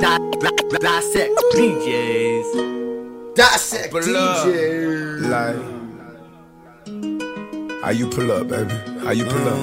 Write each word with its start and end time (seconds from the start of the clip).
Dissect 0.00 1.32
DJs. 1.54 2.48
Dissect 3.34 3.90
Pull 3.92 4.16
up. 4.16 4.46
DJ. 4.46 5.20
Like, 5.30 5.56
how 7.82 7.90
you 7.90 8.08
pull 8.08 8.32
up, 8.32 8.48
baby? 8.48 8.74
How 9.04 9.12
you 9.12 9.24
pull 9.24 9.48
up? 9.48 9.58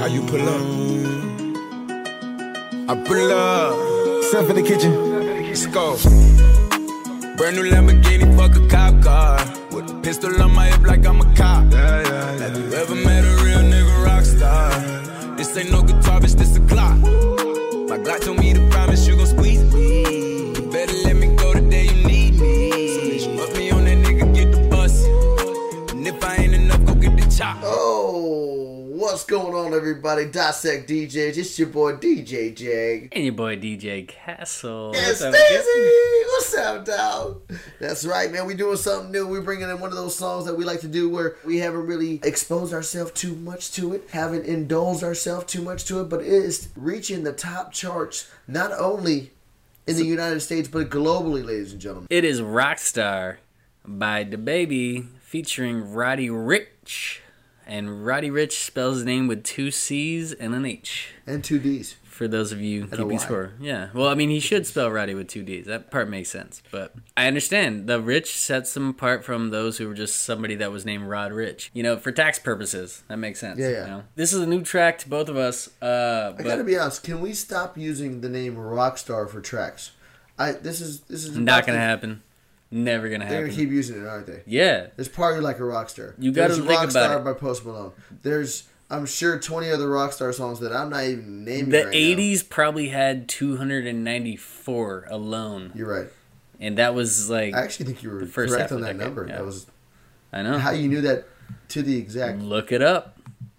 How 0.00 0.06
you 0.06 0.22
pull 0.22 0.48
up? 0.48 0.62
I 2.88 2.94
pull 3.04 3.32
up. 3.32 3.74
Stuff 4.24 4.50
in 4.50 4.56
the 4.56 4.62
kitchen. 4.62 4.92
Let's 5.46 5.66
go. 5.66 5.96
Brand 7.36 7.56
new 7.56 7.64
Lamborghini, 7.70 8.26
fuck 8.36 8.56
a 8.56 8.68
cop 8.68 9.02
car. 9.02 9.38
With 9.72 9.90
a 9.90 9.94
pistol 10.02 10.40
on 10.40 10.54
my 10.54 10.66
hip 10.66 10.86
like 10.86 11.04
I'm 11.06 11.20
a 11.20 11.24
cop. 11.34 11.72
Yeah, 11.72 12.02
yeah, 12.02 12.08
yeah. 12.08 12.38
Have 12.38 12.56
you 12.56 12.72
ever 12.74 12.94
met 12.94 13.24
a 13.24 13.44
real 13.44 13.58
nigga 13.58 14.04
rock 14.04 14.24
star? 14.24 14.70
This 15.36 15.56
ain't 15.56 15.70
no 15.70 15.82
guitar, 15.82 16.20
bitch, 16.20 16.34
this 16.36 16.56
a 16.56 16.60
Glock. 16.60 17.45
My 17.88 17.98
Glock 17.98 18.20
told 18.22 18.40
me 18.40 18.52
to 18.52 18.68
promise 18.68 19.06
you 19.06 19.16
gon' 19.16 19.26
squeeze 19.26 19.62
me. 19.72 20.52
You 20.54 20.70
better 20.72 20.92
let 21.04 21.14
me 21.14 21.28
go 21.36 21.54
the 21.54 21.60
day 21.60 21.84
you 21.84 22.04
need 22.04 22.34
me. 22.40 23.18
So 23.20 23.36
put 23.36 23.56
me 23.56 23.70
on 23.70 23.84
that 23.84 23.98
nigga, 23.98 24.34
get 24.34 24.50
the 24.50 24.68
bus. 24.68 25.04
And 25.92 26.04
if 26.04 26.22
I 26.24 26.34
ain't 26.34 26.54
enough, 26.54 26.84
go 26.84 26.94
get 26.96 27.16
the 27.16 27.24
chop. 27.30 27.58
Oh, 27.62 28.55
what's 29.16 29.24
going 29.24 29.54
on, 29.54 29.72
everybody? 29.72 30.26
Dissect 30.26 30.90
DJs. 30.90 31.38
It's 31.38 31.58
your 31.58 31.68
boy 31.68 31.94
DJ 31.94 32.54
Jag. 32.54 33.08
And 33.12 33.24
your 33.24 33.32
boy 33.32 33.56
DJ 33.56 34.06
Castle. 34.06 34.90
Yes, 34.92 35.22
What's 35.22 35.22
up, 35.22 35.32
Daisy. 35.32 36.24
What's 36.26 36.54
up, 36.54 36.84
dog? 36.84 37.40
That's 37.80 38.04
right, 38.04 38.30
man. 38.30 38.44
We 38.44 38.52
doing 38.52 38.76
something 38.76 39.10
new. 39.10 39.26
We're 39.26 39.40
bringing 39.40 39.70
in 39.70 39.80
one 39.80 39.88
of 39.88 39.96
those 39.96 40.14
songs 40.14 40.44
that 40.44 40.54
we 40.54 40.66
like 40.66 40.80
to 40.80 40.86
do 40.86 41.08
where 41.08 41.36
we 41.46 41.56
haven't 41.60 41.86
really 41.86 42.20
exposed 42.24 42.74
ourselves 42.74 43.12
too 43.12 43.34
much 43.36 43.72
to 43.72 43.94
it, 43.94 44.06
haven't 44.10 44.44
indulged 44.44 45.02
ourselves 45.02 45.46
too 45.46 45.62
much 45.62 45.86
to 45.86 46.00
it, 46.00 46.10
but 46.10 46.20
it 46.20 46.26
is 46.26 46.68
reaching 46.76 47.24
the 47.24 47.32
top 47.32 47.72
charts 47.72 48.30
not 48.46 48.70
only 48.72 49.30
in 49.86 49.96
the 49.96 50.04
United 50.04 50.40
States 50.40 50.68
but 50.68 50.90
globally, 50.90 51.42
ladies 51.42 51.72
and 51.72 51.80
gentlemen. 51.80 52.06
It 52.10 52.26
is 52.26 52.42
Rockstar 52.42 53.36
by 53.82 54.26
DaBaby 54.26 55.06
featuring 55.20 55.94
Roddy 55.94 56.28
Ricch. 56.28 57.20
And 57.66 58.06
Roddy 58.06 58.30
Ricch 58.30 58.64
spells 58.64 58.96
his 58.96 59.04
name 59.04 59.26
with 59.26 59.42
two 59.42 59.70
C's 59.70 60.32
and 60.32 60.54
an 60.54 60.64
H. 60.64 61.08
And 61.26 61.42
two 61.42 61.58
D's. 61.58 61.96
For 62.04 62.26
those 62.26 62.50
of 62.50 62.62
you 62.62 62.84
a 62.84 62.96
keeping 62.96 63.18
score. 63.18 63.52
Yeah. 63.60 63.88
Well, 63.92 64.08
I 64.08 64.14
mean, 64.14 64.30
he 64.30 64.40
should 64.40 64.66
spell 64.66 64.90
Roddy 64.90 65.14
with 65.14 65.28
two 65.28 65.42
D's. 65.42 65.66
That 65.66 65.90
part 65.90 66.08
makes 66.08 66.30
sense. 66.30 66.62
But 66.70 66.94
I 67.14 67.26
understand. 67.26 67.88
The 67.88 68.00
Ricch 68.00 68.28
sets 68.28 68.74
him 68.74 68.88
apart 68.88 69.22
from 69.22 69.50
those 69.50 69.76
who 69.76 69.86
were 69.86 69.94
just 69.94 70.22
somebody 70.22 70.54
that 70.54 70.72
was 70.72 70.86
named 70.86 71.08
Rod 71.08 71.32
Rich. 71.32 71.70
You 71.74 71.82
know, 71.82 71.98
for 71.98 72.12
tax 72.12 72.38
purposes. 72.38 73.02
That 73.08 73.18
makes 73.18 73.40
sense. 73.40 73.58
Yeah, 73.58 73.68
yeah. 73.68 73.80
You 73.82 73.90
know? 73.90 74.04
This 74.14 74.32
is 74.32 74.40
a 74.40 74.46
new 74.46 74.62
track 74.62 74.98
to 75.00 75.08
both 75.10 75.28
of 75.28 75.36
us. 75.36 75.68
Uh, 75.82 76.32
I 76.32 76.36
but 76.36 76.44
gotta 76.44 76.64
be 76.64 76.78
honest. 76.78 77.02
Can 77.02 77.20
we 77.20 77.34
stop 77.34 77.76
using 77.76 78.22
the 78.22 78.30
name 78.30 78.56
Rockstar 78.56 79.28
for 79.28 79.42
tracks? 79.42 79.90
I 80.38 80.52
this 80.52 80.80
is 80.80 81.00
this 81.00 81.24
is 81.24 81.36
not 81.36 81.66
going 81.66 81.78
to 81.78 81.84
happen. 81.84 82.22
Never 82.70 83.08
to 83.08 83.26
happen. 83.26 83.28
They're 83.28 83.46
gonna 83.46 83.56
keep 83.56 83.70
using 83.70 84.02
it, 84.02 84.06
aren't 84.06 84.26
they? 84.26 84.42
yeah. 84.46 84.88
There's 84.96 85.08
Party 85.08 85.40
Like 85.40 85.58
a 85.58 85.62
Rockstar. 85.62 86.14
You 86.18 86.32
gotta 86.32 86.54
There's 86.54 86.66
think 86.66 86.90
about 86.90 87.20
Rockstar 87.20 87.24
by 87.24 87.32
Post 87.34 87.64
Malone. 87.64 87.92
There's 88.22 88.64
I'm 88.88 89.06
sure 89.06 89.38
20 89.38 89.70
other 89.70 89.88
Rockstar 89.88 90.32
songs 90.32 90.60
that 90.60 90.72
I'm 90.72 90.90
not 90.90 91.04
even 91.04 91.44
naming. 91.44 91.70
The 91.70 91.86
right 91.86 91.94
80s 91.94 92.48
probably 92.48 92.88
had 92.88 93.28
294 93.28 95.06
alone. 95.10 95.72
You're 95.74 95.88
right. 95.88 96.08
And 96.60 96.78
that 96.78 96.94
was 96.94 97.28
like, 97.28 97.54
I 97.54 97.62
actually 97.64 97.86
think 97.86 98.02
you 98.02 98.10
were 98.10 98.26
correct 98.26 98.72
on 98.72 98.80
that 98.82 98.92
decade, 98.92 99.00
number. 99.00 99.26
yeah. 99.28 99.36
That 99.36 99.44
was 99.44 99.66
I 100.32 100.42
know. 100.42 100.58
how 100.58 100.70
you 100.70 100.88
knew 100.88 101.00
that 101.02 101.26
to 101.70 101.82
the 101.82 101.98
exact. 101.98 102.40
Look 102.40 102.72
it 102.72 102.82
up. 102.82 103.15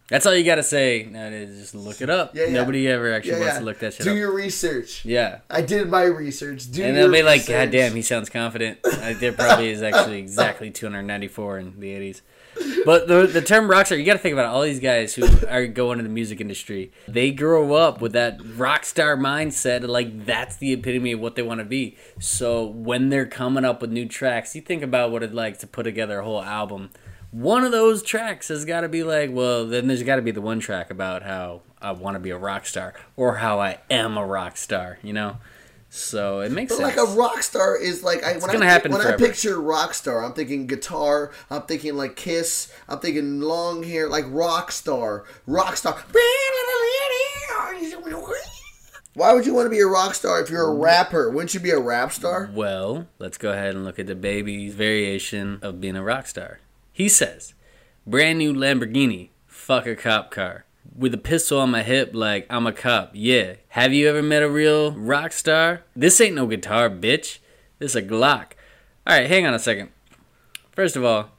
That's 0.09 0.25
all 0.25 0.33
you 0.33 0.43
got 0.45 0.55
to 0.55 0.63
say. 0.63 1.03
Just 1.03 1.75
look 1.75 2.01
it 2.01 2.09
up. 2.09 2.33
Yeah, 2.35 2.45
yeah. 2.45 2.53
Nobody 2.53 2.87
ever 2.87 3.13
actually 3.13 3.33
Yeah, 3.33 3.39
wants 3.41 3.57
to 3.57 3.63
look 3.65 3.79
that 3.79 3.93
shit 3.93 4.03
Do 4.05 4.11
up. 4.11 4.13
Do 4.15 4.19
your 4.19 4.33
research. 4.33 5.03
yeah. 5.03 5.39
I 5.49 5.61
did 5.61 5.89
my 5.89 6.03
research. 6.03 6.71
Do 6.71 6.83
And 6.83 6.95
they'll 6.95 7.11
be 7.11 7.23
like, 7.23 7.41
research. 7.41 7.55
God 7.65 7.71
damn, 7.71 7.93
he 7.93 8.01
sounds 8.01 8.29
confident. 8.29 8.79
Uh, 8.85 9.13
there 9.19 9.33
probably 9.33 9.69
is 9.69 9.81
actually 9.83 10.19
exactly 10.19 10.71
294 10.71 11.59
in 11.59 11.79
the 11.79 11.89
80s. 11.89 12.21
But 12.85 13.07
the 13.07 13.27
the 13.27 13.41
term 13.41 13.67
rockstar, 13.69 13.99
you 13.99 14.03
got 14.05 14.13
to 14.13 14.19
think 14.19 14.33
about 14.33 14.45
it. 14.45 14.55
all 14.55 14.63
these 14.63 14.79
guys 14.79 15.13
who 15.13 15.27
are 15.47 15.67
going 15.67 15.99
into 15.99 16.07
the 16.09 16.13
music 16.13 16.41
industry. 16.41 16.91
They 17.07 17.29
grow 17.31 17.73
up 17.73 18.01
with 18.01 18.13
that 18.13 18.39
rock 18.55 18.83
star 18.85 19.15
mindset, 19.15 19.87
like 19.87 20.25
that's 20.25 20.55
the 20.55 20.73
epitome 20.73 21.11
of 21.11 21.19
what 21.19 21.35
they 21.35 21.43
want 21.43 21.59
to 21.59 21.65
be. 21.65 21.97
So 22.19 22.65
when 22.65 23.09
they're 23.09 23.27
coming 23.27 23.63
up 23.63 23.81
with 23.81 23.91
new 23.91 24.07
tracks, 24.07 24.55
you 24.55 24.61
think 24.61 24.81
about 24.81 25.11
what 25.11 25.21
it's 25.21 25.33
like 25.33 25.59
to 25.59 25.67
put 25.67 25.83
together 25.83 26.19
a 26.19 26.23
whole 26.23 26.41
album. 26.41 26.89
One 27.31 27.63
of 27.63 27.71
those 27.71 28.03
tracks 28.03 28.47
has 28.47 28.65
got 28.65 28.81
to 28.81 28.89
be 28.89 29.03
like, 29.03 29.29
well, 29.31 29.65
then 29.65 29.87
there's 29.87 30.03
got 30.03 30.15
to 30.15 30.21
be 30.21 30.31
the 30.31 30.41
one 30.41 30.59
track 30.59 30.89
about 30.89 31.23
how 31.23 31.61
I 31.81 31.91
want 31.91 32.15
to 32.15 32.19
be 32.19 32.29
a 32.29 32.37
rock 32.37 32.65
star 32.65 32.93
or 33.15 33.35
how 33.35 33.59
I 33.59 33.79
am 33.89 34.17
a 34.17 34.25
rock 34.25 34.57
star, 34.57 34.97
you 35.03 35.13
know. 35.13 35.37
So 35.89 36.41
it 36.41 36.51
makes 36.51 36.71
sense. 36.71 36.81
But 36.81 36.95
sense. 36.95 37.07
like 37.07 37.15
a 37.15 37.19
rock 37.19 37.43
star 37.43 37.77
is 37.77 38.03
like 38.03 38.23
I, 38.23 38.33
when 38.33 38.51
gonna 38.51 38.65
I 38.65 38.69
happen 38.69 38.91
when 38.91 39.01
I 39.01 39.15
picture 39.15 39.59
rock 39.59 39.93
star, 39.93 40.23
I'm 40.23 40.33
thinking 40.33 40.67
guitar. 40.67 41.31
I'm 41.49 41.61
thinking 41.63 41.95
like 41.95 42.15
Kiss. 42.15 42.73
I'm 42.89 42.99
thinking 42.99 43.39
long 43.39 43.83
hair, 43.83 44.09
like 44.09 44.25
rock 44.27 44.71
star. 44.71 45.25
Rock 45.45 45.77
star. 45.77 45.97
Why 49.13 49.33
would 49.33 49.47
you 49.47 49.53
want 49.53 49.65
to 49.65 49.71
be 49.71 49.79
a 49.79 49.87
rock 49.87 50.13
star 50.13 50.41
if 50.41 50.49
you're 50.49 50.67
a 50.67 50.73
rapper? 50.75 51.31
Wouldn't 51.31 51.53
you 51.53 51.59
be 51.59 51.71
a 51.71 51.79
rap 51.79 52.11
star? 52.11 52.51
Well, 52.53 53.07
let's 53.17 53.39
go 53.39 53.51
ahead 53.51 53.73
and 53.73 53.83
look 53.83 53.97
at 53.97 54.05
DaBaby's 54.05 54.75
variation 54.75 55.57
of 55.63 55.81
being 55.81 55.95
a 55.95 56.03
rock 56.03 56.27
star. 56.27 56.59
He 56.97 57.09
says, 57.09 57.53
brand 58.07 58.39
new 58.39 58.51
Lamborghini, 58.55 59.29
fuck 59.45 59.85
a 59.85 59.95
cop 59.95 60.31
car. 60.31 60.65
With 60.97 61.13
a 61.13 61.19
pistol 61.19 61.59
on 61.59 61.69
my 61.69 61.83
hip, 61.83 62.09
like 62.15 62.47
I'm 62.49 62.65
a 62.65 62.71
cop. 62.71 63.11
Yeah. 63.13 63.57
Have 63.69 63.93
you 63.93 64.09
ever 64.09 64.23
met 64.23 64.41
a 64.41 64.49
real 64.49 64.93
rock 64.93 65.31
star? 65.31 65.83
This 65.95 66.19
ain't 66.19 66.33
no 66.33 66.47
guitar, 66.47 66.89
bitch. 66.89 67.37
This 67.77 67.93
a 67.93 68.01
Glock. 68.01 68.53
Alright, 69.07 69.27
hang 69.29 69.45
on 69.45 69.53
a 69.53 69.59
second. 69.59 69.89
First 70.71 70.95
of 70.95 71.03
all, 71.05 71.29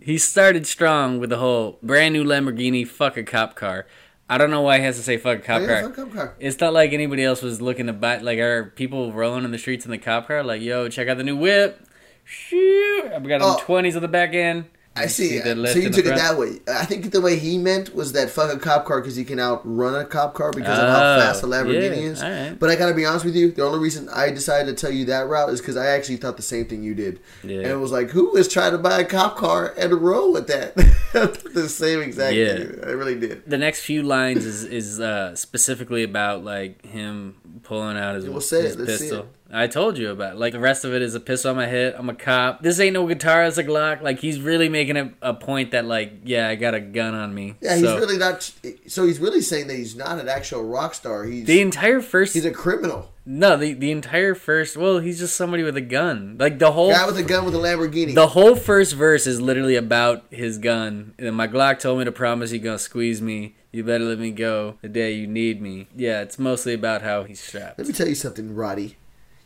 he 0.00 0.16
started 0.16 0.66
strong 0.66 1.18
with 1.20 1.28
the 1.28 1.36
whole 1.36 1.78
brand 1.82 2.14
new 2.14 2.24
Lamborghini, 2.24 2.88
fuck 2.88 3.18
a 3.18 3.22
cop 3.22 3.54
car. 3.54 3.86
I 4.30 4.38
don't 4.38 4.50
know 4.50 4.62
why 4.62 4.78
he 4.78 4.84
has 4.84 4.96
to 4.96 5.02
say 5.02 5.18
fuck 5.18 5.40
a 5.40 5.42
cop 5.42 5.60
Oh, 5.60 5.66
yeah, 5.66 5.80
car. 5.82 5.90
cop 5.90 6.12
car. 6.14 6.34
It's 6.40 6.58
not 6.58 6.72
like 6.72 6.94
anybody 6.94 7.22
else 7.22 7.42
was 7.42 7.60
looking 7.60 7.84
to 7.88 7.92
buy. 7.92 8.16
Like, 8.16 8.38
are 8.38 8.72
people 8.76 9.12
rolling 9.12 9.44
in 9.44 9.50
the 9.50 9.58
streets 9.58 9.84
in 9.84 9.90
the 9.90 9.98
cop 9.98 10.28
car? 10.28 10.42
Like, 10.42 10.62
yo, 10.62 10.88
check 10.88 11.08
out 11.08 11.18
the 11.18 11.22
new 11.22 11.36
whip. 11.36 11.86
Shoot, 12.24 13.10
I've 13.14 13.28
got 13.28 13.42
Oh. 13.42 13.56
them 13.56 13.60
twenties 13.66 13.94
on 13.94 14.00
the 14.00 14.08
back 14.08 14.32
end. 14.32 14.64
I 14.94 15.06
see. 15.06 15.38
So 15.40 15.48
you 15.78 15.88
took 15.88 16.04
it 16.04 16.14
that 16.16 16.36
way. 16.36 16.60
I 16.68 16.84
think 16.84 17.10
the 17.12 17.20
way 17.22 17.38
he 17.38 17.56
meant 17.56 17.94
was 17.94 18.12
that 18.12 18.28
fuck 18.28 18.52
a 18.54 18.58
cop 18.58 18.84
car 18.84 19.00
because 19.00 19.16
he 19.16 19.24
can 19.24 19.40
outrun 19.40 19.94
a 19.94 20.04
cop 20.04 20.34
car 20.34 20.50
because 20.52 20.78
of 20.78 20.86
how 20.88 21.14
Oh, 21.14 21.20
fast 21.20 21.42
a 21.42 21.46
Lamborghini 21.46 21.96
yeah, 21.96 22.10
is. 22.10 22.22
alright. 22.22 22.58
But 22.58 22.68
I 22.68 22.76
gotta 22.76 22.92
be 22.92 23.06
honest 23.06 23.24
with 23.24 23.34
you, 23.34 23.52
the 23.52 23.64
only 23.64 23.78
reason 23.78 24.08
I 24.10 24.30
decided 24.30 24.76
to 24.76 24.80
tell 24.80 24.94
you 24.94 25.06
that 25.06 25.28
route 25.28 25.48
is 25.48 25.60
because 25.62 25.78
I 25.78 25.86
actually 25.86 26.16
thought 26.18 26.36
the 26.36 26.42
same 26.42 26.66
thing 26.66 26.82
you 26.82 26.94
did. 26.94 27.20
Yeah. 27.42 27.58
And 27.60 27.66
it 27.68 27.76
was 27.76 27.90
like, 27.90 28.10
who 28.10 28.36
is 28.36 28.48
trying 28.48 28.72
to 28.72 28.78
buy 28.78 29.00
a 29.00 29.04
cop 29.04 29.36
car 29.36 29.72
and 29.78 29.92
roll 29.94 30.32
with 30.32 30.46
that? 30.48 30.74
the 31.54 31.68
same 31.70 32.00
exact 32.02 32.34
Yeah. 32.36 32.56
thing. 32.56 32.78
I 32.84 32.90
really 32.90 33.18
did. 33.18 33.44
The 33.46 33.58
next 33.58 33.80
few 33.80 34.02
lines 34.02 34.44
is 34.44 34.64
is 34.64 35.00
uh, 35.00 35.34
specifically 35.36 36.02
about 36.02 36.44
like 36.44 36.84
him 36.84 37.36
pulling 37.62 37.96
out 37.96 38.14
his, 38.16 38.28
Well, 38.28 38.40
say 38.40 38.62
his 38.62 38.74
it. 38.74 38.78
Let's 38.80 38.98
see 38.98 39.04
pistol. 39.06 39.20
it. 39.20 39.26
I 39.54 39.66
told 39.66 39.98
you 39.98 40.10
about. 40.10 40.34
it. 40.34 40.38
Like 40.38 40.52
the 40.54 40.60
rest 40.60 40.84
of 40.86 40.94
it 40.94 41.02
is 41.02 41.14
a 41.14 41.20
pistol 41.20 41.50
on 41.50 41.56
my 41.58 41.66
head. 41.66 41.94
I'm 41.98 42.08
a 42.08 42.14
cop. 42.14 42.62
This 42.62 42.80
ain't 42.80 42.94
no 42.94 43.06
guitar. 43.06 43.44
It's 43.44 43.58
a 43.58 43.64
Glock. 43.64 44.00
Like 44.00 44.18
he's 44.18 44.40
really 44.40 44.70
making 44.70 44.96
a, 44.96 45.12
a 45.20 45.34
point 45.34 45.72
that 45.72 45.84
like, 45.84 46.12
yeah, 46.24 46.48
I 46.48 46.54
got 46.54 46.74
a 46.74 46.80
gun 46.80 47.14
on 47.14 47.34
me. 47.34 47.56
Yeah, 47.60 47.76
he's 47.76 47.84
So, 47.84 47.98
really 47.98 48.16
not. 48.16 48.50
So 48.86 49.04
he's 49.06 49.18
really 49.18 49.42
saying 49.42 49.66
that 49.66 49.76
he's 49.76 49.94
not 49.94 50.18
an 50.18 50.28
actual 50.28 50.64
rock 50.64 50.94
star. 50.94 51.24
He's 51.24 51.46
the 51.46 51.60
entire 51.60 52.00
first. 52.00 52.32
he's 52.34 52.46
a 52.46 52.50
criminal. 52.50 53.10
No, 53.24 53.56
the 53.56 53.74
the 53.74 53.90
entire 53.90 54.34
first. 54.34 54.76
Well, 54.76 54.98
he's 54.98 55.18
just 55.18 55.36
somebody 55.36 55.62
with 55.62 55.76
a 55.76 55.80
gun. 55.82 56.36
Like 56.38 56.58
the 56.58 56.72
whole 56.72 56.90
Guy 56.90 57.06
with 57.06 57.16
a 57.18 57.22
gun 57.22 57.44
with 57.44 57.54
a 57.54 57.58
Lamborghini. 57.58 58.14
The 58.14 58.28
whole 58.28 58.56
first 58.56 58.94
verse 58.94 59.26
is 59.26 59.40
literally 59.40 59.76
about 59.76 60.24
his 60.30 60.58
gun. 60.58 61.14
And 61.18 61.34
my 61.36 61.46
Glock 61.48 61.78
told 61.78 61.98
me 61.98 62.04
to 62.04 62.12
promise 62.12 62.52
you 62.52 62.58
gonna 62.58 62.78
squeeze 62.78 63.22
me. 63.22 63.56
You 63.70 63.84
better 63.84 64.04
let 64.04 64.18
me 64.18 64.32
go 64.32 64.76
the 64.82 64.88
day 64.88 65.12
you 65.12 65.26
need 65.26 65.62
me. 65.62 65.88
Yeah, 65.96 66.20
it's 66.22 66.38
mostly 66.38 66.74
about 66.74 67.02
how 67.02 67.22
he's 67.24 67.40
strapped. 67.40 67.78
Let 67.78 67.86
me 67.86 67.94
tell 67.94 68.08
you 68.08 68.14
something, 68.14 68.54
Roddy. 68.54 68.96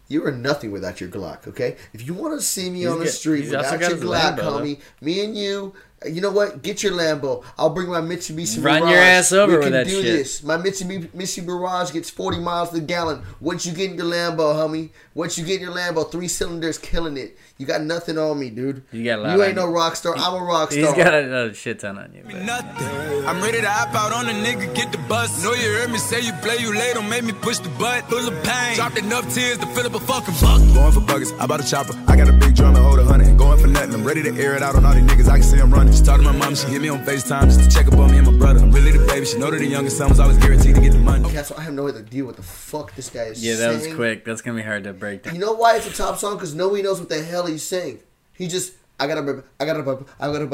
You 0.09 0.25
are 0.25 0.33
nothing 0.33 0.71
without 0.71 1.01
your 1.01 1.11
Glock, 1.11 1.49
okay? 1.49 1.77
If 1.93 2.07
you 2.07 2.15
want 2.15 2.39
to 2.39 2.41
see 2.45 2.71
me 2.71 2.79
He's 2.81 2.87
on 2.89 2.99
the 3.01 3.07
got- 3.07 3.15
street 3.15 3.45
without 3.47 3.81
your 3.81 3.91
Glock, 3.99 4.39
homie, 4.39 4.81
me 5.01 5.25
and 5.25 5.37
you, 5.37 5.75
you 6.05 6.21
know 6.21 6.31
what? 6.31 6.63
Get 6.63 6.83
your 6.83 6.93
Lambo. 6.93 7.43
I'll 7.57 7.71
bring 7.71 7.89
my 7.89 8.01
Mitsubishi 8.03 8.63
Run 8.63 8.81
Mirage. 8.81 8.91
your 8.93 9.01
ass 9.01 9.33
over 9.33 9.53
we 9.53 9.57
with 9.59 9.65
can 9.67 9.73
that 9.73 9.87
do 9.87 10.03
shit. 10.03 10.17
this. 10.19 10.43
My 10.43 10.57
Mitsubishi 10.59 11.09
Mitsubishi 11.09 11.45
Mirage 11.45 11.93
gets 11.93 12.11
40 12.11 12.39
miles 12.41 12.69
to 12.71 12.77
the 12.77 12.81
gallon. 12.83 13.23
What 13.41 13.65
you 13.65 13.73
get 13.73 13.91
in 13.93 13.97
your 13.97 14.07
Lambo, 14.07 14.55
homie? 14.55 14.91
What 15.15 15.39
you 15.39 15.45
get 15.45 15.57
in 15.57 15.63
your 15.69 15.75
Lambo? 15.75 16.11
Three 16.11 16.29
cylinders 16.29 16.77
killing 16.79 17.17
it. 17.17 17.39
You 17.59 17.65
got 17.65 17.81
nothing 17.81 18.19
on 18.19 18.39
me, 18.39 18.51
dude. 18.51 18.83
You 18.93 19.03
got 19.05 19.19
a 19.21 19.23
lot 19.23 19.37
You 19.39 19.43
ain't 19.45 19.57
no 19.57 19.67
you. 19.69 19.75
rock 19.75 19.97
star. 19.97 20.15
I'm 20.17 20.35
a 20.35 20.45
rock 20.45 20.71
He's 20.73 20.85
star. 20.87 20.97
got 20.97 21.15
a, 21.15 21.47
a 21.51 21.55
shit 21.55 21.79
ton 21.81 21.97
on 21.99 22.13
you. 22.13 22.23
But. 22.25 22.43
Nothing. 22.43 23.27
I'm 23.27 23.41
ready 23.43 23.63
to 23.63 23.69
hop 23.69 23.95
out 23.95 24.13
on 24.13 24.27
a 24.29 24.33
nigga, 24.33 24.73
get 24.75 24.93
the 24.93 24.99
bus. 25.09 25.43
Know 25.43 25.55
you 25.55 25.63
heard 25.73 25.91
me 25.91 25.97
say 25.99 26.21
you 26.21 26.33
play, 26.43 26.59
you 26.59 26.75
late, 26.77 26.93
don't 26.95 27.09
make 27.09 27.25
me 27.25 27.33
push 27.33 27.59
the 27.59 27.71
butt. 27.71 28.05
Full 28.11 28.29
of 28.29 28.45
pain. 28.45 28.77
Dropped 28.77 28.99
enough 28.99 29.33
tears 29.35 29.57
to 29.59 29.67
fill 29.69 29.87
up 29.87 29.95
a 29.95 30.01
fucking 30.01 30.35
buck. 30.43 30.61
Going 30.75 30.93
for 30.93 31.01
buggers, 31.01 31.37
I 31.41 31.47
bought 31.47 31.65
a 31.65 31.67
chopper. 31.67 31.95
I 32.07 32.17
got 32.17 32.29
a 32.29 32.33
big 32.35 32.55
drum 32.55 32.77
and 32.77 32.85
hold 32.85 32.99
a 32.99 33.05
hundred. 33.05 33.37
Going 33.39 33.59
for 33.59 33.67
nothing, 33.69 33.95
I'm 33.95 34.05
ready 34.05 34.23
to 34.25 34.37
air 34.39 34.55
it 34.55 34.63
out 34.63 34.77
on 34.77 34.85
all 34.85 34.93
these 34.93 35.03
niggas. 35.05 35.29
I 35.29 35.39
can 35.39 35.43
see 35.43 35.57
them 35.57 35.73
running. 35.73 35.86
Carolina. 35.87 35.93
Just 35.93 36.05
talk 36.05 36.17
to 36.19 36.23
my 36.23 36.33
mom, 36.33 36.55
she 36.55 36.67
hit 36.69 36.83
me 36.83 36.89
on 36.89 36.99
FaceTime 37.05 37.45
just 37.45 37.61
to 37.61 37.69
check 37.69 37.87
up 37.89 37.99
on 37.99 38.11
me 38.11 38.19
and 38.19 38.27
my 38.27 38.37
brother. 38.39 38.61
I'm 38.61 38.71
really 38.71 38.93
the 38.93 39.05
baby. 39.07 39.27
She 39.27 39.39
know 39.39 39.51
that 39.51 39.59
the 39.59 39.67
youngest 39.67 39.97
son 39.99 40.09
was 40.09 40.21
always 40.21 40.39
guaranteed 40.39 40.75
to 40.75 40.81
get 40.81 40.93
the 40.93 40.99
money. 40.99 41.25
Okay, 41.27 41.43
so 41.43 41.55
I 41.57 41.63
have 41.63 41.75
no 41.75 41.89
idea 41.89 42.25
what 42.25 42.37
the 42.37 42.43
fuck 42.43 42.95
this 42.95 43.11
guy 43.11 43.25
is 43.25 43.41
saying. 43.41 43.59
Yeah, 43.59 43.67
that 43.69 43.75
was 43.89 43.95
quick. 43.95 44.25
That's 44.25 44.43
gonna 44.43 44.57
be 44.57 44.63
hard 44.63 44.85
to 44.85 44.93
break 44.93 45.23
down. 45.25 45.35
You 45.35 45.41
know 45.41 45.53
why 45.53 45.77
it's 45.77 45.87
a 45.87 45.93
top 45.93 46.19
song? 46.19 46.35
Because 46.35 46.55
nobody 46.55 46.83
knows 46.83 47.01
what 47.01 47.09
the 47.09 47.23
hell 47.23 47.47
he's 47.47 47.65
saying. 47.65 48.01
He 48.35 48.49
just. 48.49 48.75
I 48.99 49.07
gotta, 49.07 49.21
remember 49.21 49.45
I 49.61 49.67
gotta, 49.67 49.81
I 49.81 49.85
gotta, 49.85 50.07
I 50.19 50.29
gotta, 50.33 50.47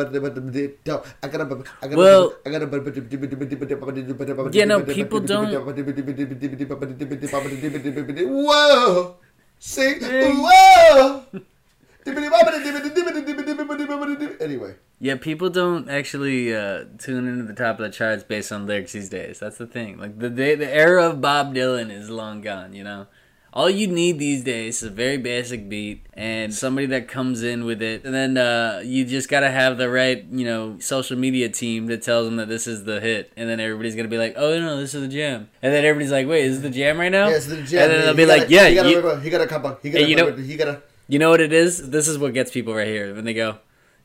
I 1.23 1.29
gotta, 1.29 1.97
Well- 1.97 2.35
I 2.45 2.51
gotta. 2.51 2.67
Yeah, 4.53 4.65
no, 4.65 4.79
people 4.97 5.21
don't- 5.29 5.53
Whoa, 8.27 9.17
sing, 9.61 10.01
whoa. 10.03 11.23
Anyway, 14.41 14.75
Yeah, 15.01 15.17
people 15.17 15.51
don't 15.51 15.89
actually 15.89 16.55
uh, 16.55 16.85
tune 16.99 17.27
into 17.29 17.45
the 17.45 17.55
top 17.55 17.79
of 17.79 17.85
the 17.85 17.91
charts 17.91 18.25
based 18.25 18.51
on 18.53 18.67
lyrics 18.67 18.93
these 18.93 19.09
days. 19.09 19.39
That's 19.39 19.59
the 19.59 19.67
thing. 19.67 19.99
Like 19.99 20.19
the 20.19 20.29
the, 20.29 20.55
the 20.57 20.73
era 20.75 21.09
of 21.09 21.21
Bob 21.21 21.55
Dylan 21.55 21.91
is 21.91 22.11
long 22.11 22.41
gone. 22.41 22.73
You 22.73 22.85
know, 22.85 23.07
all 23.53 23.71
you 23.71 23.87
need 23.87 24.19
these 24.19 24.43
days 24.43 24.79
is 24.83 24.89
a 24.89 24.91
very 24.91 25.17
basic 25.19 25.69
beat 25.69 26.07
and 26.15 26.53
somebody 26.55 26.87
that 26.89 27.09
comes 27.09 27.43
in 27.43 27.65
with 27.65 27.83
it, 27.83 28.05
and 28.05 28.15
then 28.15 28.37
uh, 28.37 28.81
you 28.85 29.05
just 29.05 29.29
gotta 29.29 29.51
have 29.51 29.79
the 29.79 29.89
right 29.89 30.25
you 30.31 30.45
know 30.45 30.79
social 30.81 31.17
media 31.19 31.49
team 31.49 31.87
that 31.87 32.03
tells 32.03 32.27
them 32.27 32.37
that 32.37 32.49
this 32.49 32.67
is 32.67 32.85
the 32.85 33.01
hit, 33.01 33.33
and 33.37 33.49
then 33.49 33.61
everybody's 33.61 33.95
gonna 33.95 34.09
be 34.09 34.19
like, 34.19 34.35
oh 34.37 34.59
no, 34.59 34.77
this 34.79 34.95
is 34.95 35.03
the 35.03 35.09
jam, 35.09 35.49
and 35.63 35.73
then 35.73 35.85
everybody's 35.85 36.13
like, 36.13 36.27
wait, 36.27 36.45
is 36.45 36.61
this 36.61 36.71
the 36.71 36.77
jam 36.79 36.99
right 36.99 37.13
now? 37.13 37.29
yeah, 37.29 37.37
it's 37.37 37.47
the 37.47 37.63
jam. 37.63 37.83
And 37.83 37.91
then 37.93 38.01
He 38.01 38.05
they'll 38.07 38.15
be 38.15 38.27
gotta- 38.27 38.41
like, 38.41 38.51
yeah, 38.51 38.69
he 38.69 38.75
gotta, 38.75 38.91
you- 38.91 39.17
he 39.21 39.31
gotta 39.31 39.47
come 39.47 39.67
up. 39.67 39.83
He 39.83 39.91
gotta, 39.91 40.09
you 40.09 40.17
know- 40.17 40.33
he 40.35 40.57
gotta. 40.57 40.83
You 41.13 41.19
know 41.19 41.29
what 41.29 41.43
it 41.43 41.53
is? 41.53 41.91
This 41.91 42.09
is 42.09 42.17
what 42.17 42.33
gets 42.33 42.51
people 42.51 42.75
right 42.75 42.87
here 42.87 43.15
when 43.15 43.27
they 43.27 43.35
go, 43.35 43.59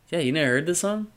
"Yeah, 0.09 0.19
you 0.19 0.33
never 0.33 0.47
heard 0.47 0.65
this 0.65 0.81
song." 0.81 1.07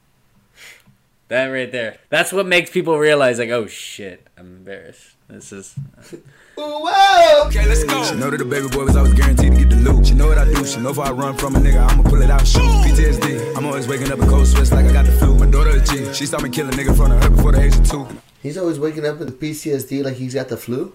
That 1.27 1.47
right 1.47 1.73
there. 1.73 1.99
That's 2.11 2.33
what 2.33 2.47
makes 2.47 2.71
people 2.71 2.97
realize, 2.97 3.41
like, 3.41 3.51
"Oh 3.51 3.67
shit, 3.67 4.29
I'm 4.39 4.47
embarrassed." 4.59 5.17
This 5.27 5.51
is 5.51 5.75
uh, 5.99 6.17
Whoa! 6.55 7.47
Okay, 7.49 7.67
let's 7.67 7.83
go. 7.83 8.05
She 8.05 8.15
know 8.15 8.31
that 8.31 8.37
the 8.37 8.45
baby 8.45 8.69
boy 8.69 8.85
was 8.85 8.95
always 8.95 9.15
guaranteed 9.15 9.51
to 9.51 9.59
get 9.59 9.71
the 9.71 9.83
loot. 9.83 10.07
She 10.07 10.15
know 10.15 10.29
what 10.29 10.39
I 10.39 10.45
do. 10.45 10.65
She 10.65 10.79
know 10.79 10.91
if 10.91 10.99
I 11.01 11.11
run 11.11 11.37
from 11.37 11.57
a 11.57 11.59
nigga, 11.59 11.85
I'ma 11.85 12.05
pull 12.05 12.23
it 12.23 12.31
out 12.31 12.47
shoot. 12.47 12.71
PTSD. 12.87 13.57
I'm 13.57 13.67
always 13.67 13.89
waking 13.89 14.13
up 14.13 14.21
in 14.21 14.29
cold 14.29 14.47
sweats 14.47 14.71
like 14.71 14.87
I 14.87 14.93
got 14.93 15.07
the 15.07 15.13
flu. 15.19 15.35
My 15.35 15.47
daughter 15.47 15.71
a 15.71 15.85
G. 15.85 16.15
She 16.15 16.25
saw 16.25 16.39
me 16.39 16.51
kill 16.51 16.69
a 16.69 16.71
nigga 16.71 16.91
in 16.91 16.95
front 16.95 17.15
of 17.15 17.23
her 17.25 17.31
before 17.31 17.51
the 17.51 17.63
age 17.63 17.75
of 17.75 17.91
two. 17.91 18.07
He's 18.45 18.57
always 18.57 18.79
waking 18.79 19.07
up 19.07 19.19
with 19.19 19.41
PTSD 19.41 20.05
like 20.05 20.15
he's 20.15 20.35
got 20.35 20.49
the 20.51 20.57
flu. 20.57 20.93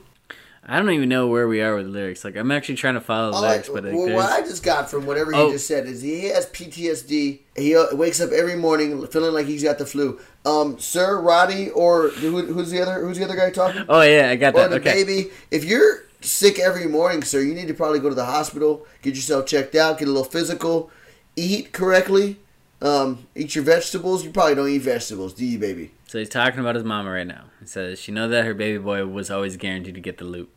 I 0.68 0.80
don't 0.80 0.90
even 0.92 1.10
know 1.10 1.28
where 1.28 1.48
we 1.48 1.62
are 1.62 1.76
with 1.76 1.86
lyrics. 1.88 2.24
Like, 2.26 2.36
I'm 2.36 2.50
actually 2.52 2.76
trying 2.76 2.96
to 2.96 3.02
follow 3.02 3.30
the 3.32 3.36
All 3.38 3.42
lyrics, 3.44 3.70
I- 3.70 3.74
but 3.74 3.84
like, 3.84 3.94
well, 3.94 4.14
what 4.16 4.30
I 4.32 4.42
just 4.42 4.64
got 4.64 4.90
from 4.90 5.06
whatever 5.06 5.32
he 5.32 5.38
Oh. 5.38 5.52
just 5.52 5.68
said 5.68 5.86
is 5.86 6.02
he 6.02 6.26
has 6.30 6.48
PTSD. 6.48 7.42
He 7.56 7.76
uh, 7.76 7.96
wakes 7.96 8.20
up 8.20 8.32
every 8.32 8.56
morning 8.56 9.06
feeling 9.08 9.34
like 9.34 9.46
he's 9.46 9.62
got 9.64 9.78
the 9.78 9.86
flu. 9.86 10.20
Um, 10.46 10.80
Sir 10.80 11.22
Roddy 11.22 11.70
or 11.70 12.10
who, 12.10 12.46
who's 12.48 12.72
the 12.72 12.82
other 12.82 13.06
who's 13.06 13.18
the 13.18 13.26
other 13.26 13.36
guy 13.36 13.52
talking? 13.52 13.86
oh 13.90 14.02
yeah, 14.02 14.30
I 14.32 14.36
got 14.36 14.56
Or 14.56 14.68
that. 14.68 14.70
the 14.70 14.76
Okay, 14.78 15.04
baby. 15.04 15.30
If 15.52 15.64
you're 15.66 16.06
sick 16.22 16.60
every 16.60 16.88
morning, 16.88 17.22
sir, 17.24 17.42
you 17.42 17.54
need 17.54 17.68
to 17.68 17.74
probably 17.76 18.00
go 18.00 18.10
to 18.10 18.16
the 18.16 18.26
hospital, 18.26 18.88
get 19.04 19.14
yourself 19.16 19.46
checked 19.46 19.76
out, 19.76 20.00
get 20.00 20.08
a 20.08 20.12
little 20.12 20.24
physical, 20.24 20.90
eat 21.36 21.72
correctly, 21.74 22.38
um, 22.82 23.28
eat 23.36 23.54
your 23.56 23.64
vegetables. 23.64 24.24
You 24.26 24.32
probably 24.32 24.56
don't 24.56 24.70
eat 24.70 24.80
vegetables, 24.82 25.34
do 25.34 25.46
you, 25.46 25.60
baby? 25.60 25.92
so 26.08 26.20
he's 26.20 26.30
talking 26.30 26.60
about 26.60 26.76
his 26.76 26.84
mama 26.84 27.10
right 27.12 27.28
now. 27.28 27.46
He 27.60 27.66
says 27.68 28.00
she 28.00 28.12
know 28.12 28.28
that 28.30 28.46
her 28.46 28.54
baby 28.54 28.78
boy 28.78 29.06
was 29.06 29.30
always 29.32 29.58
guaranteed 29.58 29.96
to 29.96 30.02
get 30.02 30.18
the 30.18 30.24
loot. 30.26 30.50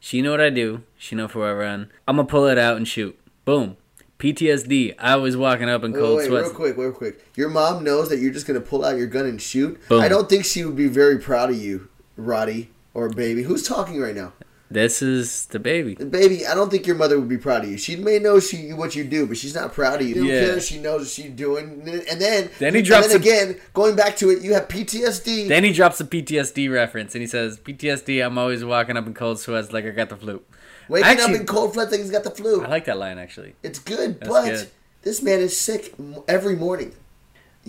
She 0.00 0.22
know 0.22 0.32
what 0.32 0.40
I 0.40 0.50
do. 0.50 0.82
She 0.98 1.14
know 1.14 1.28
for 1.28 1.40
where 1.40 1.50
I 1.50 1.64
run. 1.66 1.90
I'm 2.08 2.16
gonna 2.16 2.26
pull 2.26 2.46
it 2.46 2.58
out 2.58 2.76
and 2.76 2.88
shoot. 2.88 3.18
Boom. 3.44 3.76
PTSD. 4.18 4.94
I 4.98 5.16
was 5.16 5.36
walking 5.36 5.68
up 5.68 5.84
in 5.84 5.92
Wait, 5.92 5.98
cold 6.00 6.16
wait, 6.18 6.26
sweats. 6.26 6.46
real 6.48 6.54
quick, 6.54 6.76
real 6.76 6.92
quick. 6.92 7.26
Your 7.36 7.48
mom 7.48 7.84
knows 7.84 8.08
that 8.08 8.18
you're 8.18 8.32
just 8.32 8.46
gonna 8.46 8.60
pull 8.60 8.84
out 8.84 8.96
your 8.96 9.06
gun 9.06 9.26
and 9.26 9.40
shoot. 9.40 9.80
Boom. 9.88 10.00
I 10.00 10.08
don't 10.08 10.28
think 10.28 10.44
she 10.44 10.64
would 10.64 10.76
be 10.76 10.88
very 10.88 11.18
proud 11.18 11.50
of 11.50 11.56
you, 11.56 11.88
Roddy 12.16 12.70
or 12.94 13.08
baby. 13.08 13.42
Who's 13.42 13.66
talking 13.66 14.00
right 14.00 14.14
now? 14.14 14.32
This 14.72 15.02
is 15.02 15.46
the 15.46 15.58
baby. 15.58 15.96
Baby, 15.96 16.46
I 16.46 16.54
don't 16.54 16.70
think 16.70 16.86
your 16.86 16.94
mother 16.94 17.18
would 17.18 17.28
be 17.28 17.38
proud 17.38 17.64
of 17.64 17.70
you. 17.70 17.76
She 17.76 17.96
may 17.96 18.20
know 18.20 18.38
she 18.38 18.72
what 18.72 18.94
you 18.94 19.02
do, 19.02 19.26
but 19.26 19.36
she's 19.36 19.54
not 19.54 19.72
proud 19.74 20.00
of 20.00 20.06
you. 20.08 20.14
She 20.14 20.28
Yeah. 20.32 20.40
care. 20.44 20.60
She 20.60 20.78
knows 20.78 21.00
what 21.00 21.08
she's 21.08 21.30
doing. 21.32 21.82
And 22.08 22.20
then, 22.20 22.50
Then 22.60 22.74
he 22.74 22.78
and 22.78 22.86
drops 22.86 23.08
then 23.08 23.16
a- 23.16 23.18
again, 23.20 23.56
going 23.74 23.96
back 23.96 24.16
to 24.18 24.30
it, 24.30 24.42
you 24.42 24.54
have 24.54 24.68
PTSD. 24.68 25.48
Then 25.48 25.64
he 25.64 25.72
drops 25.72 26.00
a 26.00 26.04
PTSD 26.04 26.68
reference 26.68 27.16
and 27.16 27.20
he 27.22 27.26
says, 27.26 27.58
"PTSD. 27.58 28.20
I'm 28.24 28.38
always 28.38 28.64
walking 28.64 28.96
up 28.96 29.06
in 29.08 29.14
cold 29.14 29.40
sweats 29.40 29.72
like 29.72 29.84
I 29.86 29.90
got 29.90 30.08
the 30.08 30.16
flu." 30.16 30.40
Waking 30.88 31.06
Actually- 31.08 31.34
up 31.34 31.40
in 31.40 31.46
cold 31.46 31.72
sweats 31.74 31.90
like 31.90 32.00
he's 32.00 32.10
got 32.10 32.22
the 32.22 32.30
flu. 32.30 32.62
I 32.62 32.68
like 32.68 32.84
that 32.84 32.98
line 32.98 33.18
actually. 33.18 33.54
It's 33.64 33.78
good, 33.80 34.20
That's 34.20 34.28
but 34.30 34.44
good. 34.44 34.66
this 35.02 35.20
man 35.20 35.40
is 35.40 35.56
sick 35.56 35.92
every 36.28 36.54
morning. 36.54 36.92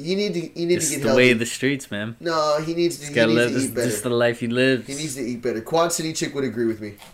You 0.04 0.16
need 0.16 0.34
to 0.34 0.60
you 0.60 0.66
need 0.68 0.76
It's 0.76 0.90
to 0.90 0.96
get 0.96 1.02
the 1.04 1.08
healthy. 1.10 1.22
way 1.24 1.32
of 1.32 1.40
the 1.40 1.46
streets, 1.46 1.92
man. 1.92 2.16
no, 2.20 2.60
he 2.66 2.74
needs 2.74 2.96
to, 2.98 3.02
He's 3.02 3.10
he 3.10 3.16
gotta 3.16 3.28
needs 3.28 3.38
live. 3.40 3.50
to 3.50 3.54
This 3.56 3.64
eat 3.64 3.68
is 3.70 3.72
better. 3.76 3.90
just 3.90 4.04
the 4.04 4.10
life 4.10 4.40
he 4.40 4.48
lives. 4.48 4.88
He 4.88 4.96
needs 4.96 5.16
to 5.16 5.22
eat 5.22 5.42
better. 5.42 5.62
Quad 5.62 5.92
City 5.94 6.14
chick 6.14 6.34
would 6.36 6.44
agree 6.44 6.66
with 6.66 6.82
me. 6.82 6.96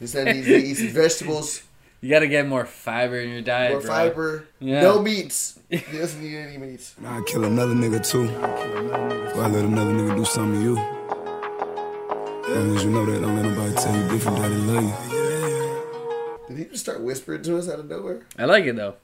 He 0.00 0.06
said 0.08 0.26
he 0.26 0.32
needs 0.34 0.46
to 0.48 0.56
eat 0.56 0.74
some 0.74 0.88
vegetables, 0.88 1.62
You 2.00 2.10
gotta 2.10 2.26
get 2.26 2.46
more 2.48 2.66
fiber 2.66 3.20
in 3.20 3.30
your 3.30 3.40
diet, 3.42 3.70
more 3.72 3.80
bro. 3.82 3.88
fiber, 3.90 4.44
Yeah. 4.58 4.82
no 4.82 5.00
meats. 5.00 5.58
He 5.70 5.78
doesn't 5.96 6.20
need 6.20 6.36
any 6.36 6.58
meats. 6.58 6.94
I'd 7.06 7.24
kill 7.26 7.44
another 7.44 7.74
nigga 7.74 8.00
too. 8.04 8.26
Or 8.28 9.44
I 9.44 9.48
let 9.48 9.64
another 9.64 9.92
nigga 9.92 10.16
do 10.16 10.24
something 10.24 10.58
to 10.60 10.64
you. 10.70 10.76
As 10.76 12.58
long 12.58 12.76
as 12.76 12.84
you 12.84 12.90
know 12.90 13.06
that, 13.06 13.20
don't 13.20 13.36
let 13.36 13.44
nobody 13.44 13.74
tell 13.76 13.96
you 13.96 14.08
different 14.10 14.38
that 14.38 14.48
they 14.48 14.56
love 14.56 14.84
you. 14.84 16.46
Did 16.48 16.58
he 16.58 16.64
just 16.72 16.82
start 16.82 17.00
whispering 17.00 17.42
to 17.42 17.56
us 17.58 17.68
out 17.68 17.78
of 17.78 17.88
nowhere? 17.88 18.26
I 18.36 18.44
like 18.46 18.64
it 18.64 18.74
though. 18.76 18.96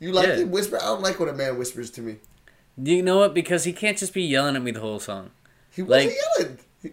You 0.00 0.12
like 0.12 0.26
Yeah. 0.26 0.36
him 0.36 0.50
whisper? 0.50 0.76
I 0.80 0.86
don't 0.86 1.02
like 1.02 1.20
when 1.20 1.28
a 1.28 1.32
man 1.32 1.58
whispers 1.58 1.90
to 1.92 2.00
me. 2.00 2.16
You 2.82 3.02
know 3.02 3.18
what? 3.18 3.34
Because 3.34 3.64
he 3.64 3.72
can't 3.72 3.98
just 3.98 4.14
be 4.14 4.22
yelling 4.22 4.56
at 4.56 4.62
me 4.62 4.70
the 4.70 4.80
whole 4.80 4.98
song. 4.98 5.30
He 5.70 5.82
wasn't 5.82 6.10
Like- 6.10 6.18
yelling. 6.38 6.58
He, 6.82 6.90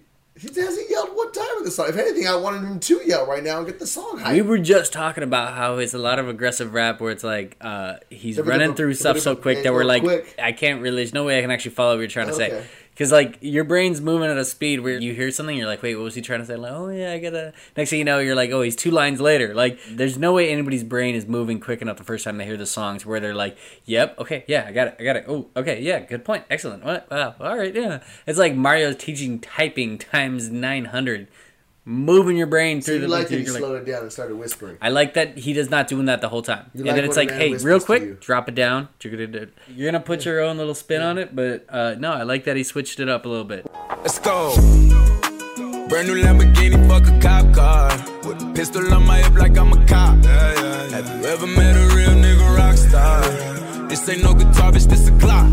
he 0.54 0.60
hasn't 0.62 0.88
yelled 0.90 1.16
one 1.16 1.32
time 1.32 1.48
in 1.58 1.64
the 1.64 1.72
song. 1.72 1.88
If 1.90 1.98
anything, 1.98 2.28
I 2.28 2.36
wanted 2.36 2.60
him 2.68 2.80
to 2.80 3.02
yell 3.06 3.26
right 3.26 3.42
now 3.44 3.58
and 3.58 3.66
get 3.66 3.80
the 3.80 3.88
song 3.88 4.20
hype. 4.20 4.34
We 4.36 4.42
were 4.44 4.60
just 4.60 4.94
talking 4.94 5.24
about 5.24 5.54
how 5.56 5.78
it's 5.78 5.96
a 5.96 5.98
lot 5.98 6.20
of 6.20 6.28
aggressive 6.28 6.74
rap 6.74 7.00
where 7.02 7.12
it's 7.12 7.24
like 7.24 7.58
uh, 7.62 7.96
he's 8.12 8.40
running 8.40 8.76
through 8.76 8.94
stuff 8.96 9.18
so 9.20 9.36
quick 9.36 9.64
that 9.64 9.74
we're 9.74 9.84
like, 9.86 10.04
I 10.38 10.52
can't 10.52 10.82
really. 10.82 10.98
There's 10.98 11.14
no 11.14 11.24
way 11.24 11.40
I 11.40 11.42
can 11.42 11.50
actually 11.50 11.72
follow 11.72 11.94
what 11.96 12.02
you're 12.02 12.08
trying 12.10 12.28
to 12.28 12.34
say. 12.34 12.66
Because 12.98 13.12
like 13.12 13.38
your 13.42 13.64
brain's 13.64 14.02
moving 14.02 14.28
at 14.28 14.40
a 14.40 14.44
speed 14.44 14.80
where 14.80 14.98
you 14.98 15.14
hear 15.14 15.30
something, 15.30 15.56
you're 15.56 15.68
like, 15.68 15.84
wait, 15.84 15.94
what 15.94 16.06
was 16.06 16.16
he 16.16 16.22
trying 16.22 16.40
to 16.40 16.48
say? 16.48 16.56
Like, 16.56 16.72
oh 16.72 16.90
yeah, 16.90 17.12
I 17.12 17.20
gotta. 17.20 17.54
Next 17.76 17.92
thing 17.92 18.00
you 18.00 18.06
know, 18.06 18.18
you're 18.18 18.34
like, 18.34 18.50
oh, 18.50 18.64
he's 18.64 18.76
two 18.76 18.90
lines 18.90 19.22
later. 19.22 19.54
Like, 19.54 19.78
there's 19.88 20.18
no 20.18 20.34
way 20.34 20.50
anybody's 20.50 20.84
brain 20.84 21.14
is 21.14 21.28
moving 21.28 21.60
quick 21.60 21.84
enough 21.84 21.98
the 21.98 22.04
first 22.04 22.24
time 22.24 22.38
they 22.38 22.46
hear 22.46 22.58
the 22.58 22.66
songs 22.66 23.06
where 23.06 23.20
they're 23.20 23.36
like, 23.36 23.56
yep, 23.86 24.18
okay, 24.18 24.46
yeah, 24.48 24.66
I 24.68 24.72
got 24.72 24.88
it, 24.88 24.96
I 25.00 25.04
got 25.04 25.16
it. 25.16 25.26
Oh, 25.28 25.46
okay, 25.56 25.80
yeah, 25.80 26.00
good 26.00 26.26
point, 26.26 26.46
excellent. 26.50 26.84
What? 26.84 27.08
Wow, 27.12 27.36
all 27.40 27.56
right, 27.56 27.76
yeah. 27.76 28.02
It's 28.26 28.40
like 28.40 28.56
Mario's 28.56 28.96
teaching 28.96 29.40
typing 29.42 30.00
times 30.00 30.50
nine 30.50 30.86
hundred, 30.86 31.28
moving 31.90 32.36
your 32.36 32.48
brain 32.48 32.82
so 32.82 32.88
through 32.88 32.96
you 32.96 33.02
the. 33.02 33.08
like 33.08 33.30
that 33.30 33.38
he 33.38 33.44
you're 33.46 33.54
like- 33.54 33.62
slowed 33.62 33.82
it 33.82 33.90
down 33.90 34.02
and 34.04 34.12
started 34.12 34.36
whispering. 34.36 34.78
I 34.82 34.90
like 34.90 35.14
that 35.14 35.38
he 35.38 35.54
does 35.54 35.70
not 35.70 35.88
doing 35.88 36.06
that 36.06 36.20
the 36.22 36.28
whole 36.30 36.42
time. 36.42 36.70
You 36.74 36.80
and 36.82 36.88
like 36.88 36.96
then 36.98 37.06
it's 37.06 37.16
like, 37.18 37.32
hey, 37.32 37.54
real 37.56 37.80
quick, 37.80 38.20
drop 38.20 38.50
it 38.50 38.56
down. 38.56 38.90
You're 39.02 39.92
gonna 39.92 40.00
put 40.02 40.26
your 40.26 40.42
own 40.42 40.58
little 40.58 40.76
spin 40.76 41.02
on 41.02 41.18
it, 41.18 41.34
but 41.36 41.66
uh, 41.70 41.96
no, 41.98 42.12
I 42.12 42.24
like 42.24 42.44
that 42.44 42.58
he 42.58 42.64
switched 42.64 43.00
it 43.00 43.08
up 43.10 43.26
a 43.26 43.30
little 43.30 43.46
bit. 43.46 43.66
Let's 44.04 44.20
go. 44.20 44.54
Brand 45.88 46.10
new 46.10 46.22
Lamborghini, 46.22 46.86
fuck 46.90 47.08
a 47.08 47.18
cop 47.22 47.54
car. 47.56 47.90
With 48.28 48.42
a 48.42 48.52
pistol 48.54 48.94
on 48.94 49.06
my 49.08 49.20
hip 49.20 49.34
like 49.36 49.58
I'm 49.58 49.72
a 49.72 49.86
cop. 49.86 50.18
Have 50.26 51.08
you 51.22 51.26
ever 51.30 51.48
met 51.48 51.76
a 51.78 51.96
real 51.96 52.10
nigga 52.10 52.58
rock 52.58 52.76
star? 52.76 53.22
This 53.88 54.08
ain't 54.10 54.22
no 54.24 54.34
guitar, 54.34 54.74
bitch, 54.74 54.90
this 54.90 55.08
a 55.08 55.12
Glock. 55.12 55.50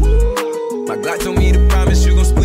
My 0.89 0.97
Glock 0.97 1.21
told 1.23 1.39
me 1.39 1.53
to 1.53 1.65
promise 1.69 2.05
you 2.05 2.17
gon' 2.17 2.25
squeeze 2.25 2.44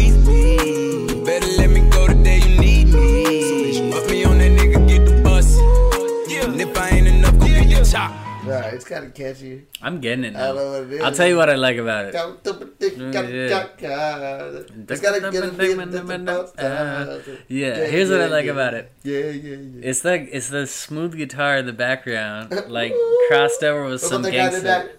go 7.94 7.98
get 7.98 8.04
your 8.04 8.10
chop. 8.10 8.26
Right, 8.46 8.74
it's 8.74 8.86
kind 8.86 9.06
of 9.06 9.14
catchy. 9.14 9.66
I'm 9.82 10.00
getting 10.00 10.24
it 10.24 10.36
I 10.36 10.48
don't 10.48 10.56
know 10.56 10.64
now. 10.66 10.72
what 10.80 10.84
it 10.84 10.94
is. 10.94 11.02
I'll 11.02 11.12
tell 11.12 11.28
you 11.28 11.36
what 11.36 11.50
I 11.50 11.56
like 11.56 11.78
about 11.78 12.06
it. 12.06 12.14
Count 12.14 12.44
the 12.44 12.54
dick, 12.80 12.96
Mm, 12.96 13.14
yeah. 13.14 13.50
count, 13.50 13.78
count. 13.78 14.90
It's 14.90 15.02
gotta 15.02 15.20
get 15.32 15.44
a 15.44 15.52
bit 15.52 17.40
Yeah, 17.50 17.86
here's 17.86 18.10
what 18.10 18.22
I 18.22 18.28
like 18.28 18.46
about 18.46 18.74
it. 18.74 18.92
Yeah, 19.04 19.20
yeah, 19.20 19.56
yeah. 19.56 19.82
It's 19.90 20.06
like 20.06 20.30
it's 20.32 20.50
the 20.50 20.68
smooth 20.68 21.18
guitar 21.18 21.58
in 21.58 21.66
the 21.66 21.74
background, 21.74 22.52
like 22.70 22.94
crossed 23.28 23.64
over 23.64 23.86
with 23.86 24.02
some 24.02 24.26
at 24.26 24.32
the 24.32 24.38
guy 24.38 24.48
in 24.48 24.54
the 24.54 24.62
gangster. 24.62 24.96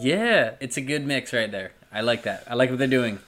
Yeah, 0.00 0.54
it's 0.60 0.76
a 0.76 0.80
good 0.80 1.06
mix 1.06 1.32
right 1.32 1.50
there. 1.50 1.72
I 1.92 2.00
like 2.00 2.22
that. 2.22 2.44
I 2.48 2.54
like 2.54 2.70
what 2.70 2.78
they're 2.78 2.88
doing. 2.88 3.18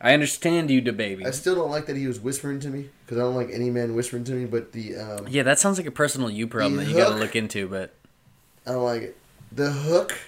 I 0.00 0.12
understand 0.12 0.70
you, 0.70 0.80
the 0.80 0.92
baby. 0.92 1.24
I 1.24 1.30
still 1.30 1.54
don't 1.54 1.70
like 1.70 1.86
that 1.86 1.96
he 1.96 2.06
was 2.06 2.20
whispering 2.20 2.60
to 2.60 2.68
me 2.68 2.90
because 3.04 3.18
I 3.18 3.22
don't 3.22 3.34
like 3.34 3.48
any 3.50 3.70
man 3.70 3.94
whispering 3.94 4.24
to 4.24 4.32
me. 4.32 4.44
But 4.44 4.72
the 4.72 4.96
um, 4.96 5.26
Yeah, 5.28 5.42
that 5.44 5.58
sounds 5.58 5.78
like 5.78 5.86
a 5.86 5.90
personal 5.90 6.30
you 6.30 6.46
problem 6.46 6.76
that 6.76 6.86
you 6.86 6.94
gotta 6.96 7.16
look 7.16 7.34
into, 7.36 7.68
but 7.68 7.94
I 8.66 8.72
don't 8.72 8.84
like 8.84 9.02
it. 9.02 9.16
The 9.52 9.70
hook 9.70 10.18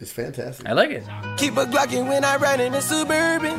is 0.00 0.12
fantastic. 0.12 0.66
I 0.66 0.72
like 0.72 0.90
it. 0.90 1.04
Keep 1.38 1.56
a 1.56 1.64
Glockin' 1.64 2.08
when 2.08 2.24
I 2.24 2.36
ride 2.36 2.60
in 2.60 2.72
the 2.72 2.80
Suburban. 2.80 3.58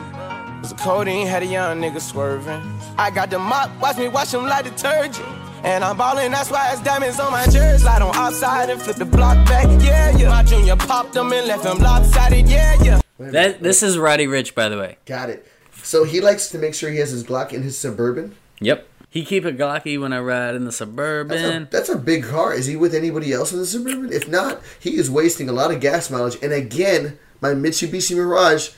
Cause 0.61 0.69
the 0.71 0.75
codeine 0.75 1.27
had 1.27 1.43
a 1.43 1.45
young 1.45 1.81
nigga 1.81 2.01
swerving. 2.01 2.61
I 2.97 3.11
got 3.11 3.29
the 3.29 3.39
mop, 3.39 3.69
watch 3.79 3.97
me 3.97 4.07
wash 4.07 4.33
him 4.33 4.43
like 4.43 4.65
detergent. 4.65 5.27
And 5.63 5.83
I'm 5.83 5.97
ballin', 5.97 6.31
that's 6.31 6.51
why 6.51 6.71
it's 6.71 6.81
diamonds 6.81 7.19
on 7.19 7.31
my 7.31 7.45
jersey. 7.45 7.83
Slide 7.83 8.01
on 8.01 8.15
outside 8.15 8.69
and 8.69 8.81
flip 8.81 8.95
the 8.95 9.05
block 9.05 9.45
back, 9.47 9.65
yeah, 9.83 10.15
yeah. 10.15 10.29
My 10.29 10.43
junior 10.43 10.75
popped 10.75 11.13
them 11.13 11.31
and 11.33 11.47
left 11.47 11.63
them 11.63 11.79
lopsided, 11.79 12.47
yeah, 12.47 12.81
yeah. 12.83 13.01
That 13.19 13.63
this 13.63 13.81
is 13.81 13.97
Roddy 13.97 14.27
Ricch, 14.27 14.53
by 14.53 14.69
the 14.69 14.77
way. 14.77 14.97
Got 15.05 15.29
it. 15.29 15.47
So 15.83 16.03
he 16.03 16.21
likes 16.21 16.49
to 16.49 16.57
make 16.57 16.75
sure 16.75 16.91
he 16.91 16.97
has 16.97 17.11
his 17.11 17.23
Glock 17.23 17.53
in 17.53 17.63
his 17.63 17.77
Suburban. 17.77 18.35
Yep. 18.59 18.87
He 19.09 19.23
keep 19.23 19.45
it 19.45 19.57
Glocky 19.57 19.99
when 19.99 20.11
I 20.13 20.19
ride 20.19 20.53
in 20.55 20.63
the 20.63 20.65
That's 20.65 20.75
a, 20.81 20.85
suburban. 20.85 21.67
that's 21.71 21.89
a 21.89 21.97
big 21.97 22.23
car. 22.25 22.53
Is 22.53 22.65
he 22.65 22.75
with 22.75 22.93
anybody 22.93 23.31
else 23.31 23.53
in 23.53 23.59
the 23.59 23.65
Suburban? 23.65 24.11
If 24.11 24.27
not, 24.27 24.61
he 24.79 24.97
is 24.97 25.09
wasting 25.09 25.47
a 25.49 25.53
lot 25.53 25.71
of 25.73 25.79
gas 25.79 26.09
mileage. 26.09 26.37
And 26.43 26.51
again, 26.51 27.17
my 27.41 27.49
Mitsubishi 27.49 28.15
Mirage, 28.15 28.71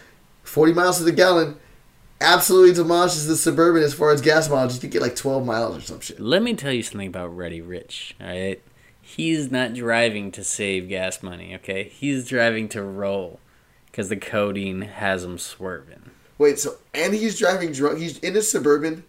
40 0.44 0.74
miles 0.74 0.98
to 1.00 1.04
the 1.04 1.12
gallon, 1.12 1.58
absolutely 2.22 2.74
demolishes 2.76 3.28
the 3.28 3.36
Suburban 3.38 3.82
as 3.82 3.94
far 3.94 4.12
as 4.12 4.22
gas 4.22 4.50
mileage. 4.50 4.82
You 4.84 4.90
get 4.90 5.02
like 5.02 5.16
12 5.16 5.46
miles 5.46 5.78
or 5.78 5.82
some 5.82 6.00
shit. 6.00 6.20
Let 6.20 6.44
me 6.44 6.54
tell 6.54 6.74
you 6.74 6.84
something 6.84 7.08
about 7.08 7.36
Roddy 7.36 7.62
Ricch. 7.62 8.14
All 8.22 8.28
right, 8.28 8.62
he's 9.02 9.50
not 9.52 9.74
driving 9.74 10.32
to 10.34 10.44
save 10.44 10.90
gas 10.90 11.24
money. 11.24 11.56
Okay, 11.56 11.90
he's 11.90 12.28
driving 12.28 12.70
to 12.70 12.84
roll 12.84 13.40
because 13.88 14.10
the 14.10 14.16
codeine 14.18 14.82
has 14.82 15.24
him 15.24 15.38
swerving. 15.40 16.12
Wait, 16.38 16.60
so 16.60 16.76
and 16.94 17.14
he's 17.14 17.38
driving 17.40 17.72
drunk. 17.72 17.98
He's 18.00 18.20
in 18.20 18.36
a 18.38 18.42
Suburban, 18.42 19.04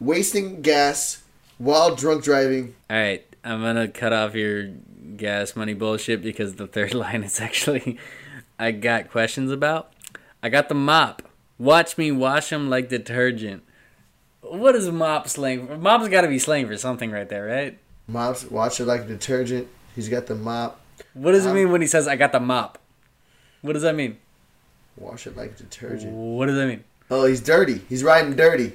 wasting 0.00 0.62
gas 0.62 1.22
while 1.58 1.94
drunk 1.94 2.24
driving. 2.24 2.74
All 2.88 2.96
right, 2.96 3.24
I'm 3.44 3.62
gonna 3.62 3.88
cut 3.88 4.12
off 4.12 4.34
your 4.34 4.70
gas 5.16 5.54
money 5.54 5.74
bullshit 5.74 6.22
because 6.22 6.54
the 6.54 6.66
third 6.66 6.94
line 7.04 7.22
is 7.22 7.40
actually 7.40 7.98
I 8.58 8.72
got 8.72 9.10
questions 9.10 9.50
about. 9.50 9.92
I 10.42 10.48
got 10.48 10.68
the 10.68 10.74
mop. 10.74 11.22
Watch 11.58 11.98
me 11.98 12.10
wash 12.10 12.50
them 12.50 12.70
like 12.70 12.88
detergent. 12.88 13.62
What 14.40 14.74
is 14.74 14.88
mop 14.90 15.28
slang? 15.28 15.66
for? 15.66 15.76
Mop's 15.76 16.08
got 16.08 16.22
to 16.22 16.28
be 16.28 16.38
slang 16.38 16.66
for 16.66 16.76
something 16.76 17.10
right 17.10 17.28
there, 17.28 17.46
right? 17.46 17.78
Mops, 18.08 18.50
wash 18.50 18.80
it 18.80 18.86
like 18.86 19.06
detergent. 19.06 19.68
He's 19.94 20.08
got 20.08 20.26
the 20.26 20.34
mop. 20.34 20.80
What 21.12 21.32
does 21.32 21.44
it 21.44 21.50
Um, 21.50 21.54
mean 21.56 21.70
when 21.70 21.80
he 21.82 21.86
says 21.86 22.08
I 22.08 22.16
got 22.16 22.32
the 22.32 22.40
mop? 22.40 22.78
What 23.60 23.74
does 23.74 23.82
that 23.82 23.94
mean? 23.94 24.16
Wash 24.96 25.26
it 25.26 25.36
like 25.36 25.56
detergent. 25.56 26.12
What 26.12 26.46
does 26.46 26.56
that 26.56 26.66
mean? 26.66 26.84
Oh, 27.10 27.26
he's 27.26 27.40
dirty. 27.40 27.82
He's 27.88 28.02
riding 28.02 28.34
dirty. 28.34 28.72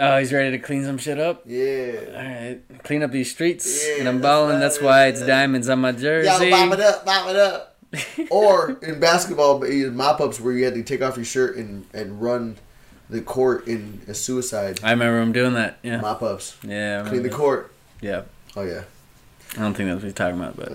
Oh, 0.00 0.18
he's 0.18 0.32
ready 0.32 0.50
to 0.50 0.58
clean 0.58 0.84
some 0.84 0.98
shit 0.98 1.20
up. 1.20 1.42
Yeah. 1.46 1.92
All 2.08 2.22
right, 2.22 2.60
clean 2.82 3.02
up 3.02 3.12
these 3.12 3.30
streets, 3.30 3.86
Yeah, 3.86 4.00
and 4.00 4.08
I'm 4.08 4.20
balling. 4.20 4.58
That's 4.58 4.80
why 4.80 5.06
it's 5.06 5.20
yeah. 5.20 5.26
diamonds 5.28 5.68
on 5.68 5.80
my 5.80 5.90
Y'all 5.90 5.98
jersey. 6.00 6.50
mop 6.50 6.72
it 6.72 6.80
up, 6.80 7.06
mop 7.06 7.28
it 7.28 7.36
up. 7.36 7.76
or 8.30 8.76
in 8.82 8.98
basketball, 8.98 9.60
mop 9.92 10.20
ups 10.20 10.40
where 10.40 10.52
you 10.52 10.64
had 10.64 10.74
to 10.74 10.82
take 10.82 11.00
off 11.00 11.16
your 11.16 11.24
shirt 11.24 11.56
and, 11.56 11.86
and 11.94 12.20
run 12.20 12.56
the 13.08 13.20
court 13.20 13.68
in 13.68 14.00
a 14.08 14.14
suicide. 14.14 14.80
I 14.82 14.90
remember 14.90 15.20
him 15.20 15.30
doing 15.32 15.54
that. 15.54 15.78
Yeah, 15.84 16.00
Mop 16.00 16.22
ups. 16.22 16.56
yeah, 16.64 17.02
I 17.04 17.08
Clean 17.08 17.22
the 17.22 17.28
court. 17.30 17.72
Yeah, 18.00 18.22
Oh, 18.56 18.62
yeah. 18.62 18.82
I 19.56 19.60
don't 19.60 19.74
think 19.74 19.88
that's 19.88 19.96
what 19.98 20.04
he's 20.04 20.14
talking 20.14 20.40
about, 20.40 20.56
but 20.56 20.72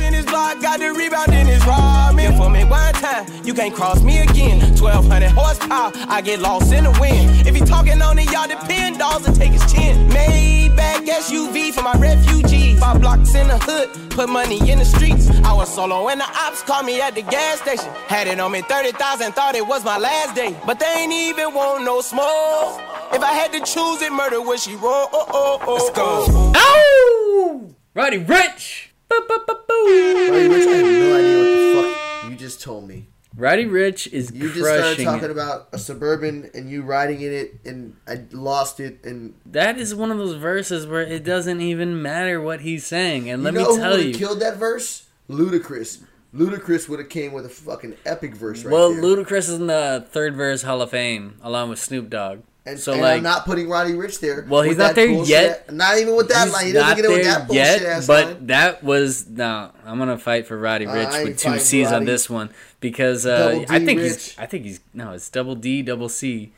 In 0.00 0.12
his 0.12 0.26
block, 0.26 0.60
got 0.60 0.78
the 0.80 0.92
rebound 0.92 1.32
in 1.32 1.46
his 1.46 1.64
Rodman. 1.66 2.36
For 2.36 2.50
me 2.50 2.64
one 2.64 2.92
time, 2.94 3.26
you 3.44 3.54
can't 3.54 3.74
cross 3.74 4.02
me 4.02 4.18
again. 4.18 4.60
1200 4.80 5.30
horsepower, 5.30 5.92
I 6.08 6.20
get 6.20 6.40
lost 6.40 6.72
in 6.72 6.84
the 6.84 6.90
wind. 7.00 7.46
If 7.46 7.54
he 7.54 7.60
talking 7.62 8.00
on 8.02 8.18
it, 8.18 8.30
y'all 8.30 8.46
depend, 8.48 8.98
dolls 8.98 9.26
and 9.26 9.34
take 9.34 9.52
his 9.52 9.72
chin. 9.72 10.08
Maybach 10.10 11.06
SUV 11.06 11.72
for 11.72 11.82
my 11.82 11.94
refugee. 11.94 12.76
Five 12.76 13.00
blocks 13.00 13.34
in 13.34 13.48
the 13.48 13.58
hood, 13.58 14.10
put 14.10 14.28
money 14.28 14.58
in 14.70 14.78
the 14.78 14.84
streets. 14.84 15.30
I 15.44 15.52
was 15.54 15.72
solo 15.72 16.08
and 16.08 16.20
the 16.20 16.28
ops 16.28 16.62
called 16.62 16.84
me 16.84 17.00
at 17.00 17.14
the 17.14 17.22
gas 17.22 17.60
station. 17.60 17.90
Had 18.06 18.26
it 18.26 18.38
on 18.38 18.52
me 18.52 18.60
30,000, 18.62 19.32
thought 19.32 19.54
it 19.54 19.66
was 19.66 19.82
my 19.84 19.96
last 19.96 20.34
day. 20.34 20.54
But 20.66 20.78
they 20.78 20.92
ain't 20.94 21.12
even 21.12 21.54
want 21.54 21.84
no 21.84 22.00
smoke. 22.02 22.80
If 23.12 23.22
I 23.22 23.32
had 23.32 23.50
to 23.52 23.60
choose 23.60 24.02
it, 24.02 24.12
murder 24.12 24.42
would 24.42 24.60
she 24.60 24.74
roll? 24.76 25.08
Oh, 25.12 25.26
oh, 25.30 25.58
oh, 25.66 25.74
Let's 25.74 25.90
go. 25.90 26.24
oh. 26.28 26.52
oh, 26.56 27.74
Roddy 27.94 28.18
Ricch. 28.22 28.85
Roddy 29.10 30.48
Ricch, 30.48 30.66
I 30.66 30.76
have 30.76 30.86
no 30.86 31.16
idea 31.16 31.38
what 31.38 31.44
the 31.44 32.22
fuck 32.22 32.30
you 32.30 32.36
just 32.36 32.62
told 32.62 32.88
me. 32.88 33.08
Roddy 33.36 33.66
Ricch 33.66 34.10
is 34.10 34.32
You 34.32 34.52
just 34.52 34.64
started 34.64 35.04
talking 35.04 35.24
it. 35.24 35.30
about 35.30 35.68
a 35.72 35.78
Suburban 35.78 36.50
and 36.54 36.70
you 36.70 36.82
riding 36.82 37.20
in 37.20 37.32
it, 37.32 37.60
and 37.66 37.96
I 38.06 38.24
lost 38.32 38.80
it. 38.80 39.04
And 39.04 39.34
that 39.44 39.78
is 39.78 39.94
one 39.94 40.10
of 40.10 40.16
those 40.16 40.34
verses 40.36 40.86
where 40.86 41.02
it 41.02 41.22
doesn't 41.22 41.60
even 41.60 42.00
matter 42.00 42.40
what 42.40 42.62
he's 42.62 42.86
saying. 42.86 43.28
And 43.28 43.42
let 43.42 43.52
you 43.52 43.60
know 43.60 43.74
me 43.74 43.76
tell 43.76 43.96
who 43.96 44.02
you, 44.02 44.08
have 44.12 44.18
killed 44.18 44.40
that 44.40 44.56
verse? 44.56 45.06
Ludacris. 45.28 46.02
Ludacris 46.34 46.88
would 46.88 46.98
have 46.98 47.08
came 47.08 47.32
with 47.32 47.44
a 47.44 47.50
fucking 47.50 47.96
epic 48.04 48.34
verse 48.34 48.64
right 48.64 48.72
well, 48.72 48.92
there. 48.92 49.02
Well, 49.02 49.16
Ludacris 49.16 49.38
is 49.38 49.54
in 49.54 49.66
the 49.66 50.06
third 50.10 50.34
verse 50.34 50.62
Hall 50.62 50.80
of 50.80 50.90
Fame 50.90 51.38
along 51.42 51.70
with 51.70 51.78
Snoop 51.78 52.08
Dogg. 52.08 52.40
And, 52.66 52.80
so 52.80 52.92
and 52.92 53.00
like, 53.00 53.16
I'm 53.18 53.22
not 53.22 53.44
putting 53.44 53.68
Roddy 53.68 53.92
Ricch 53.92 54.18
there. 54.18 54.44
Well, 54.48 54.62
he's 54.62 54.76
not 54.76 54.96
there 54.96 55.06
bullshit- 55.06 55.28
yet. 55.28 55.72
Not 55.72 55.98
even 55.98 56.16
with 56.16 56.28
that 56.30 56.44
He's 56.46 56.52
line. 56.52 56.66
He 56.66 56.72
doesn't 56.72 56.88
not 56.88 56.96
get 56.96 57.04
it 57.04 57.08
with 57.08 57.22
there 57.22 57.32
that 57.34 57.46
bullshit 57.46 57.82
yet, 57.82 58.06
but 58.06 58.26
line. 58.26 58.46
that 58.48 58.82
was 58.82 59.28
no. 59.28 59.70
I'm 59.84 59.98
gonna 59.98 60.18
fight 60.18 60.46
for 60.48 60.58
Roddy 60.58 60.86
Ricch 60.86 61.12
ain't 61.14 61.28
with 61.28 61.38
two 61.38 61.58
C's 61.60 61.92
on 61.92 62.04
this 62.04 62.28
one 62.28 62.50
because 62.80 63.24
uh, 63.24 63.64
I 63.68 63.78
think 63.84 64.00
Ricch. 64.00 64.02
he's. 64.02 64.38
I 64.38 64.46
think 64.46 64.64
he's 64.64 64.80
no. 64.92 65.12
It's 65.12 65.30
double 65.30 65.54
D, 65.54 65.82
double 65.82 66.08
C, 66.08 66.52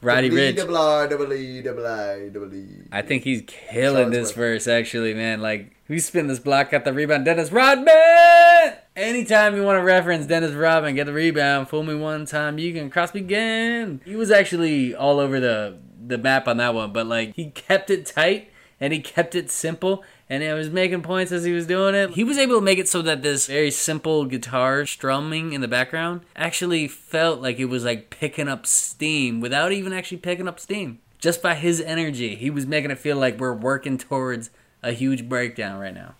Roddy 0.00 0.30
Ricch. 0.30 0.56
Double 0.56 0.76
R, 0.76 1.08
double 1.08 1.32
E, 1.32 1.60
double 1.62 1.86
I, 1.86 2.28
double 2.28 2.54
E. 2.54 2.66
I 2.92 3.02
think 3.02 3.24
he's 3.24 3.42
killing 3.46 4.10
this 4.10 4.32
verse 4.32 4.68
actually, 4.68 5.14
man. 5.14 5.40
Like 5.40 5.72
we 5.88 5.98
spin 5.98 6.26
this 6.28 6.38
block, 6.38 6.70
got 6.70 6.84
the 6.84 6.92
rebound. 6.92 7.24
Dennis 7.24 7.50
Rodman. 7.50 8.74
Anytime 8.94 9.56
you 9.56 9.62
want 9.62 9.78
to 9.78 9.82
reference 9.84 10.26
Dennis 10.26 10.52
Rodman, 10.52 10.94
get 10.94 11.06
the 11.06 11.12
rebound. 11.12 11.68
Fool 11.68 11.82
me 11.82 11.94
one 11.94 12.26
time, 12.26 12.58
you 12.58 12.72
can 12.72 12.90
cross 12.90 13.14
me 13.14 13.20
again. 13.20 14.00
He 14.04 14.16
was 14.16 14.30
actually 14.30 14.94
all 14.94 15.18
over 15.18 15.40
the 15.40 15.78
the 16.06 16.18
map 16.18 16.46
on 16.48 16.58
that 16.58 16.74
one, 16.74 16.92
but 16.92 17.06
like 17.06 17.34
he 17.34 17.50
kept 17.50 17.90
it 17.90 18.06
tight 18.06 18.50
and 18.80 18.92
he 18.92 19.00
kept 19.00 19.34
it 19.34 19.50
simple. 19.50 20.04
And 20.30 20.42
he 20.42 20.52
was 20.52 20.68
making 20.68 21.02
points 21.02 21.32
as 21.32 21.44
he 21.44 21.52
was 21.52 21.66
doing 21.66 21.94
it. 21.94 22.10
He 22.10 22.22
was 22.22 22.36
able 22.36 22.56
to 22.56 22.60
make 22.60 22.78
it 22.78 22.88
so 22.88 23.00
that 23.02 23.22
this 23.22 23.46
very 23.46 23.70
simple 23.70 24.26
guitar 24.26 24.84
strumming 24.84 25.54
in 25.54 25.62
the 25.62 25.68
background 25.68 26.20
actually 26.36 26.86
felt 26.86 27.40
like 27.40 27.58
it 27.58 27.64
was 27.66 27.84
like 27.84 28.10
picking 28.10 28.46
up 28.46 28.66
steam 28.66 29.40
without 29.40 29.72
even 29.72 29.92
actually 29.92 30.18
picking 30.18 30.46
up 30.46 30.60
steam 30.60 30.98
just 31.18 31.42
by 31.42 31.54
his 31.54 31.80
energy, 31.80 32.36
he 32.36 32.50
was 32.50 32.66
making 32.66 32.90
it 32.90 32.98
feel 32.98 33.16
like 33.16 33.38
we're 33.38 33.52
working 33.52 33.98
towards 33.98 34.50
a 34.82 34.92
huge 34.92 35.28
breakdown 35.28 35.78
right 35.80 35.94
now. 35.94 36.14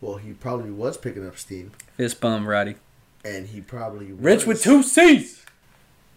Well, 0.00 0.16
he 0.16 0.32
probably 0.32 0.70
was 0.70 0.96
picking 0.96 1.26
up 1.26 1.38
steam, 1.38 1.72
Fist 1.96 2.20
bump, 2.20 2.46
Roddy. 2.46 2.76
and 3.24 3.48
he 3.48 3.60
probably 3.60 4.12
was, 4.12 4.20
Ricch 4.44 4.46
with 4.46 4.62
two 4.62 4.82
C's. 4.82 5.44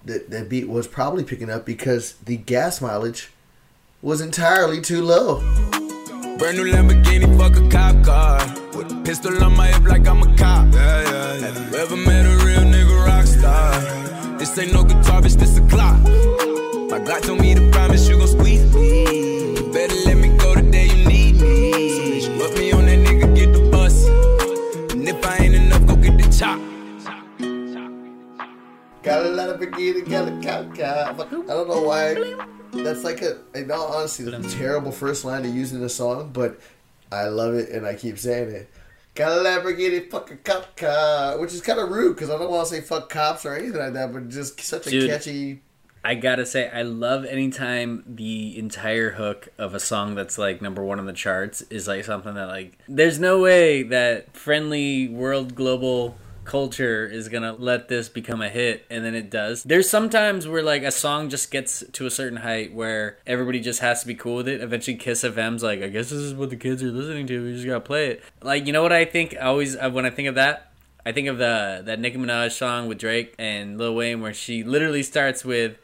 That 0.05 0.29
that 0.29 0.49
beat 0.49 0.69
was 0.69 0.87
probably 0.87 1.23
picking 1.23 1.49
up 1.49 1.65
because 1.65 2.13
the 2.23 2.37
gas 2.37 2.81
mileage 2.81 3.31
was 4.01 4.21
entirely 4.21 4.81
too 4.81 5.01
low. 5.03 5.88
Brand 6.39 6.55
new 6.55 6.71
Lamborghini, 6.71 7.27
fuck 7.37 7.57
a 7.57 7.67
cop 7.67 8.01
car. 8.01 8.39
With 8.73 8.89
a 8.93 9.01
pistol 9.03 9.43
on 9.43 9.57
my 9.57 9.67
hip 9.67 9.83
like 9.83 10.07
I'm 10.07 10.21
a 10.21 10.37
cop. 10.37 10.73
Yeah, 10.73 11.01
yeah, 11.01 11.33
yeah. 11.35 11.47
Have 11.47 11.73
you 11.73 11.77
ever 11.77 11.97
met 11.97 12.25
a 12.25 12.45
real 12.45 12.61
nigga 12.61 13.05
rock 13.05 13.25
star? 13.25 14.37
This 14.37 14.57
ain't 14.57 14.71
no 14.71 14.85
guitar, 14.85 15.21
bitch, 15.21 15.35
this 15.35 15.57
a 15.57 15.61
Glock. 15.61 15.99
My 16.89 16.99
God 16.99 17.23
told 17.23 17.41
me 17.41 17.55
to 17.55 17.69
promise 17.71 18.07
you 18.07 18.17
gon' 18.17 18.29
squeeze 18.29 18.73
me. 18.73 19.57
You 19.57 19.73
better 19.73 19.93
let 20.05 20.15
me 20.15 20.29
go 20.37 20.55
the 20.55 20.61
day 20.61 20.85
you 20.85 21.05
need 21.05 21.41
me. 21.41 22.21
So 22.21 22.29
bitch, 22.29 22.39
put 22.39 22.57
me 22.57 22.71
on 22.71 22.85
that 22.85 22.99
nigga, 22.99 23.35
get 23.35 23.51
the 23.51 23.69
bus. 23.69 24.07
And 24.93 25.09
if 25.09 25.25
I 25.25 25.43
ain't 25.43 25.55
enough, 25.55 25.85
go 25.87 25.97
get 25.97 26.17
the 26.17 26.29
chop. 26.31 26.57
Got 29.03 29.25
a 29.25 29.29
lot 29.29 29.49
of 29.49 29.59
bikini, 29.59 30.09
got 30.09 30.29
a 30.29 30.31
cop 30.41 30.73
car. 30.73 31.27
I 31.27 31.53
don't 31.53 31.67
know 31.67 31.81
why. 31.81 32.58
That's 32.83 33.03
like 33.03 33.21
a, 33.21 33.37
in 33.53 33.69
all 33.71 33.93
honesty, 33.93 34.23
that's 34.23 34.53
a 34.53 34.57
terrible 34.57 34.91
first 34.91 35.25
line 35.25 35.43
to 35.43 35.49
use 35.49 35.73
in 35.73 35.83
a 35.83 35.89
song, 35.89 36.31
but 36.33 36.59
I 37.11 37.25
love 37.25 37.53
it 37.53 37.69
and 37.69 37.85
I 37.85 37.95
keep 37.95 38.17
saying 38.17 38.49
it. 38.49 38.69
Got 39.15 39.37
a 39.37 39.41
Lamborghini, 39.41 40.09
fuck 40.09 40.31
a 40.31 40.37
cop 40.37 40.75
car, 40.77 41.37
which 41.39 41.53
is 41.53 41.61
kind 41.61 41.79
of 41.79 41.89
rude 41.89 42.15
because 42.15 42.29
I 42.29 42.37
don't 42.37 42.49
want 42.49 42.67
to 42.67 42.75
say 42.75 42.81
fuck 42.81 43.09
cops 43.09 43.45
or 43.45 43.53
anything 43.55 43.79
like 43.79 43.93
that, 43.93 44.13
but 44.13 44.29
just 44.29 44.61
such 44.61 44.87
a 44.87 44.89
Dude. 44.89 45.09
catchy. 45.09 45.61
I 46.03 46.15
gotta 46.15 46.45
say, 46.45 46.69
I 46.69 46.83
love 46.83 47.25
anytime 47.25 48.03
the 48.07 48.57
entire 48.57 49.11
hook 49.11 49.49
of 49.57 49.75
a 49.75 49.79
song 49.79 50.15
that's 50.15 50.37
like 50.37 50.61
number 50.61 50.83
one 50.83 50.97
on 50.97 51.05
the 51.05 51.13
charts 51.13 51.61
is 51.63 51.87
like 51.87 52.05
something 52.05 52.33
that 52.35 52.47
like 52.47 52.77
there's 52.87 53.19
no 53.19 53.41
way 53.41 53.83
that 53.83 54.35
friendly 54.35 55.09
world 55.09 55.55
global 55.55 56.15
culture 56.49 57.05
is 57.05 57.29
gonna 57.29 57.53
let 57.53 57.89
this 57.89 58.09
become 58.09 58.41
a 58.41 58.49
hit 58.49 58.83
and 58.89 59.05
then 59.05 59.13
it 59.13 59.29
does. 59.29 59.61
There's 59.61 59.87
sometimes 59.87 60.47
where 60.47 60.63
like 60.63 60.81
a 60.81 60.89
song 60.89 61.29
just 61.29 61.51
gets 61.51 61.83
to 61.93 62.07
a 62.07 62.09
certain 62.09 62.39
height 62.39 62.73
where 62.73 63.19
everybody 63.27 63.59
just 63.59 63.81
has 63.81 64.01
to 64.01 64.07
be 64.07 64.15
cool 64.15 64.37
with 64.37 64.47
it. 64.47 64.59
Eventually 64.59 64.97
Kiss 64.97 65.23
FM's 65.23 65.61
like, 65.61 65.83
I 65.83 65.89
guess 65.89 66.09
this 66.09 66.19
is 66.19 66.33
what 66.33 66.49
the 66.49 66.55
kids 66.55 66.81
are 66.81 66.87
listening 66.87 67.27
to, 67.27 67.45
we 67.45 67.53
just 67.53 67.67
gotta 67.67 67.79
play 67.79 68.07
it. 68.07 68.23
Like 68.41 68.65
you 68.65 68.73
know 68.73 68.81
what 68.81 68.91
I 68.91 69.05
think 69.05 69.35
I 69.35 69.41
always 69.41 69.75
uh, 69.75 69.91
when 69.91 70.07
I 70.07 70.09
think 70.09 70.27
of 70.27 70.35
that? 70.35 70.71
I 71.05 71.11
think 71.11 71.27
of 71.27 71.37
the 71.37 71.83
that 71.85 71.99
Nicki 71.99 72.17
Minaj 72.17 72.51
song 72.51 72.87
with 72.87 72.97
Drake 72.97 73.35
and 73.37 73.77
Lil 73.77 73.93
Wayne 73.93 74.19
where 74.19 74.33
she 74.33 74.63
literally 74.63 75.03
starts 75.03 75.45
with 75.45 75.77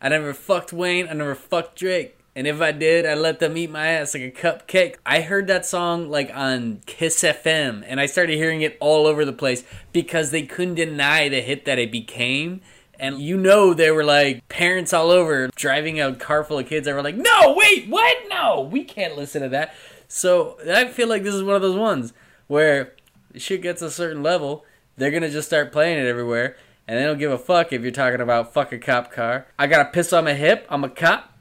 I 0.00 0.10
never 0.10 0.32
fucked 0.32 0.72
Wayne. 0.72 1.08
I 1.08 1.14
never 1.14 1.34
fucked 1.34 1.76
Drake. 1.76 2.13
And 2.36 2.46
if 2.48 2.60
I 2.60 2.72
did, 2.72 3.06
I 3.06 3.14
let 3.14 3.38
them 3.38 3.56
eat 3.56 3.70
my 3.70 3.86
ass 3.86 4.12
like 4.14 4.24
a 4.24 4.30
cupcake. 4.30 4.96
I 5.06 5.20
heard 5.20 5.46
that 5.46 5.64
song 5.64 6.10
like 6.10 6.30
on 6.34 6.80
Kiss 6.84 7.22
FM, 7.22 7.84
and 7.86 8.00
I 8.00 8.06
started 8.06 8.36
hearing 8.36 8.62
it 8.62 8.76
all 8.80 9.06
over 9.06 9.24
the 9.24 9.32
place 9.32 9.62
because 9.92 10.32
they 10.32 10.42
couldn't 10.42 10.74
deny 10.74 11.28
the 11.28 11.40
hit 11.40 11.64
that 11.66 11.78
it 11.78 11.92
became 11.92 12.60
And 12.98 13.20
you 13.20 13.36
know 13.36 13.74
they 13.74 13.90
were 13.90 14.04
like 14.04 14.46
parents 14.48 14.92
all 14.92 15.10
over 15.10 15.48
driving 15.56 16.00
a 16.00 16.14
car 16.14 16.44
full 16.44 16.58
of 16.58 16.66
kids 16.68 16.86
that 16.86 16.94
were 16.94 17.02
like, 17.02 17.16
no, 17.16 17.54
wait, 17.56 17.88
what? 17.88 18.16
No, 18.28 18.60
we 18.60 18.84
can't 18.84 19.16
listen 19.16 19.42
to 19.42 19.48
that. 19.50 19.74
So 20.08 20.58
I 20.70 20.86
feel 20.88 21.08
like 21.08 21.22
this 21.22 21.34
is 21.34 21.42
one 21.42 21.56
of 21.56 21.62
those 21.62 21.76
ones 21.76 22.12
where 22.46 22.94
shit 23.36 23.62
gets 23.62 23.82
a 23.82 23.90
certain 23.90 24.22
level, 24.22 24.64
they're 24.96 25.10
gonna 25.10 25.30
just 25.30 25.48
start 25.48 25.72
playing 25.72 25.98
it 25.98 26.06
everywhere, 26.06 26.56
and 26.86 26.98
they 26.98 27.04
don't 27.04 27.18
give 27.18 27.32
a 27.32 27.38
fuck 27.38 27.72
if 27.72 27.82
you're 27.82 27.90
talking 27.90 28.20
about 28.20 28.52
fuck 28.52 28.72
a 28.72 28.78
cop 28.78 29.10
car. 29.10 29.46
I 29.58 29.66
got 29.66 29.86
a 29.86 29.90
piss 29.90 30.12
on 30.12 30.24
my 30.24 30.34
hip. 30.34 30.66
I'm 30.70 30.84
a 30.84 30.88
cop. 30.88 31.32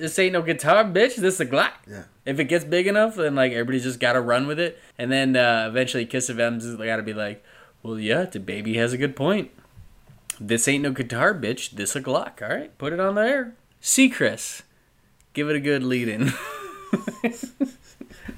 This 0.00 0.18
ain't 0.18 0.32
no 0.32 0.42
guitar, 0.42 0.84
bitch. 0.84 1.16
This 1.16 1.34
is 1.34 1.40
a 1.40 1.46
Glock. 1.46 1.72
Yeah. 1.88 2.04
If 2.24 2.38
it 2.38 2.44
gets 2.44 2.64
big 2.64 2.86
enough, 2.86 3.16
then 3.16 3.34
like 3.34 3.52
everybody's 3.52 3.84
just 3.84 4.00
gotta 4.00 4.20
run 4.20 4.46
with 4.46 4.58
it, 4.58 4.78
and 4.98 5.10
then 5.10 5.36
uh, 5.36 5.66
eventually 5.68 6.06
Kiss 6.06 6.30
FM's 6.30 6.76
gotta 6.76 7.02
be 7.02 7.14
like, 7.14 7.44
well, 7.82 7.98
yeah, 7.98 8.24
the 8.24 8.40
baby 8.40 8.76
has 8.76 8.92
a 8.92 8.98
good 8.98 9.16
point. 9.16 9.50
This 10.38 10.68
ain't 10.68 10.82
no 10.82 10.90
guitar, 10.92 11.34
bitch. 11.34 11.70
This 11.70 11.96
a 11.96 12.00
Glock. 12.00 12.42
All 12.42 12.54
right, 12.54 12.76
put 12.78 12.92
it 12.92 13.00
on 13.00 13.14
there. 13.14 13.54
See, 13.80 14.08
Chris, 14.08 14.62
give 15.32 15.48
it 15.48 15.56
a 15.56 15.60
good 15.60 15.82
lead 15.82 16.08
in. 16.08 16.32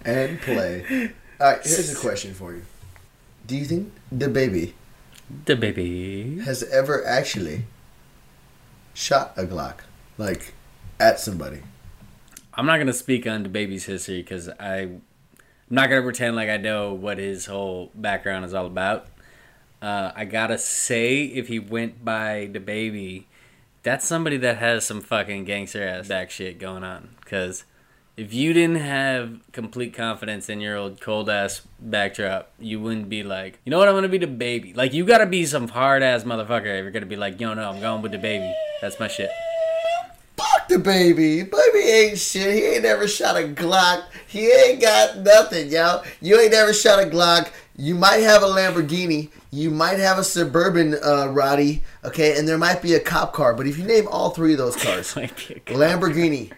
And 0.05 0.41
play. 0.41 1.13
All 1.41 1.53
right, 1.53 1.61
here's 1.63 1.93
a 1.93 2.01
question 2.01 2.33
for 2.33 2.55
you. 2.55 2.63
Do 3.47 3.57
you 3.57 3.65
think 3.65 3.93
the 4.11 4.29
baby 4.29 4.75
the 5.45 5.57
baby. 5.57 6.41
has 6.41 6.63
ever 6.65 7.07
actually 7.07 7.65
shot 8.95 9.33
a 9.37 9.45
Glock, 9.45 9.81
like 10.17 10.55
at 11.01 11.21
somebody? 11.21 11.63
I'm 12.55 12.67
not 12.67 12.79
gonna 12.79 12.93
speak 12.93 13.27
on 13.27 13.45
the 13.45 13.49
baby's 13.49 13.85
history 13.85 14.21
because 14.21 14.49
I'm 14.59 15.03
not 15.71 15.89
gonna 15.89 16.03
pretend 16.03 16.37
like 16.37 16.49
I 16.49 16.57
know 16.57 16.93
what 16.93 17.19
his 17.19 17.47
whole 17.47 17.93
background 17.95 18.45
is 18.45 18.55
all 18.55 18.67
about. 18.67 19.07
Uh, 19.81 20.11
I 20.15 20.25
gotta 20.25 20.59
say, 20.59 21.23
if 21.23 21.47
he 21.49 21.61
went 21.61 22.05
by 22.05 22.49
the 22.53 22.59
baby, 22.59 23.29
that's 23.85 24.05
somebody 24.05 24.37
that 24.39 24.59
has 24.59 24.85
some 24.85 25.01
fucking 25.01 25.45
gangster 25.45 25.87
ass 25.87 26.09
back 26.09 26.31
shit 26.31 26.59
going 26.59 26.83
on. 26.83 27.11
Because 27.21 27.65
if 28.17 28.35
you 28.35 28.53
didn't 28.53 28.81
have 28.81 29.39
complete 29.53 29.95
confidence 29.95 30.49
in 30.49 30.61
your 30.61 30.77
old 30.77 31.01
cold 31.01 31.31
ass 31.31 31.63
backdrop, 31.79 32.51
you 32.59 32.81
wouldn't 32.81 33.09
be 33.09 33.23
like, 33.23 33.61
you 33.65 33.71
know 33.71 33.79
what, 33.79 33.89
I'm 33.89 33.95
gonna 33.95 34.09
be 34.09 34.19
the 34.19 34.27
baby. 34.27 34.75
Like 34.75 34.93
you 34.93 35.05
gotta 35.05 35.27
be 35.27 35.47
some 35.47 35.69
hard 35.69 36.03
ass 36.03 36.25
motherfucker 36.25 36.77
if 36.77 36.83
you're 36.83 36.91
gonna 36.91 37.07
be 37.07 37.15
like, 37.15 37.41
yo, 37.41 37.55
no, 37.55 37.71
I'm 37.71 37.81
going 37.81 38.03
with 38.03 38.11
the 38.11 38.19
baby. 38.19 38.53
That's 38.81 38.99
my 38.99 39.07
shit. 39.07 39.31
Fuck 40.69 40.77
the 40.77 40.79
baby. 40.85 41.43
Baby 41.43 41.79
ain't 41.79 42.19
shit. 42.19 42.55
He 42.55 42.65
ain't 42.65 42.83
never 42.83 43.09
shot 43.09 43.37
a 43.37 43.41
Glock. 43.49 44.05
He 44.27 44.51
ain't 44.51 44.81
got 44.81 45.19
nothing, 45.19 45.69
yo. 45.71 46.03
You 46.21 46.39
ain't 46.41 46.53
never 46.53 46.73
shot 46.75 47.03
a 47.03 47.07
Glock. 47.07 47.51
You 47.77 47.95
might 47.95 48.19
have 48.19 48.43
a 48.43 48.47
Lamborghini. 48.47 49.31
You 49.51 49.71
might 49.71 49.99
have 49.99 50.19
a 50.19 50.25
suburban 50.25 50.95
uh, 51.03 51.29
Roddy. 51.29 51.83
Okay, 52.05 52.39
and 52.39 52.47
there 52.47 52.59
might 52.59 52.83
be 52.83 52.95
a 52.95 53.01
cop 53.01 53.33
car. 53.33 53.55
But 53.55 53.67
if 53.67 53.79
you 53.79 53.85
name 53.85 54.07
all 54.09 54.31
three 54.31 54.53
of 54.53 54.59
those 54.59 54.77
cars, 54.83 55.17
Might 55.17 55.35
be 55.37 55.55
a 55.55 55.59
good- 55.61 55.77
Lamborghini, 55.77 56.53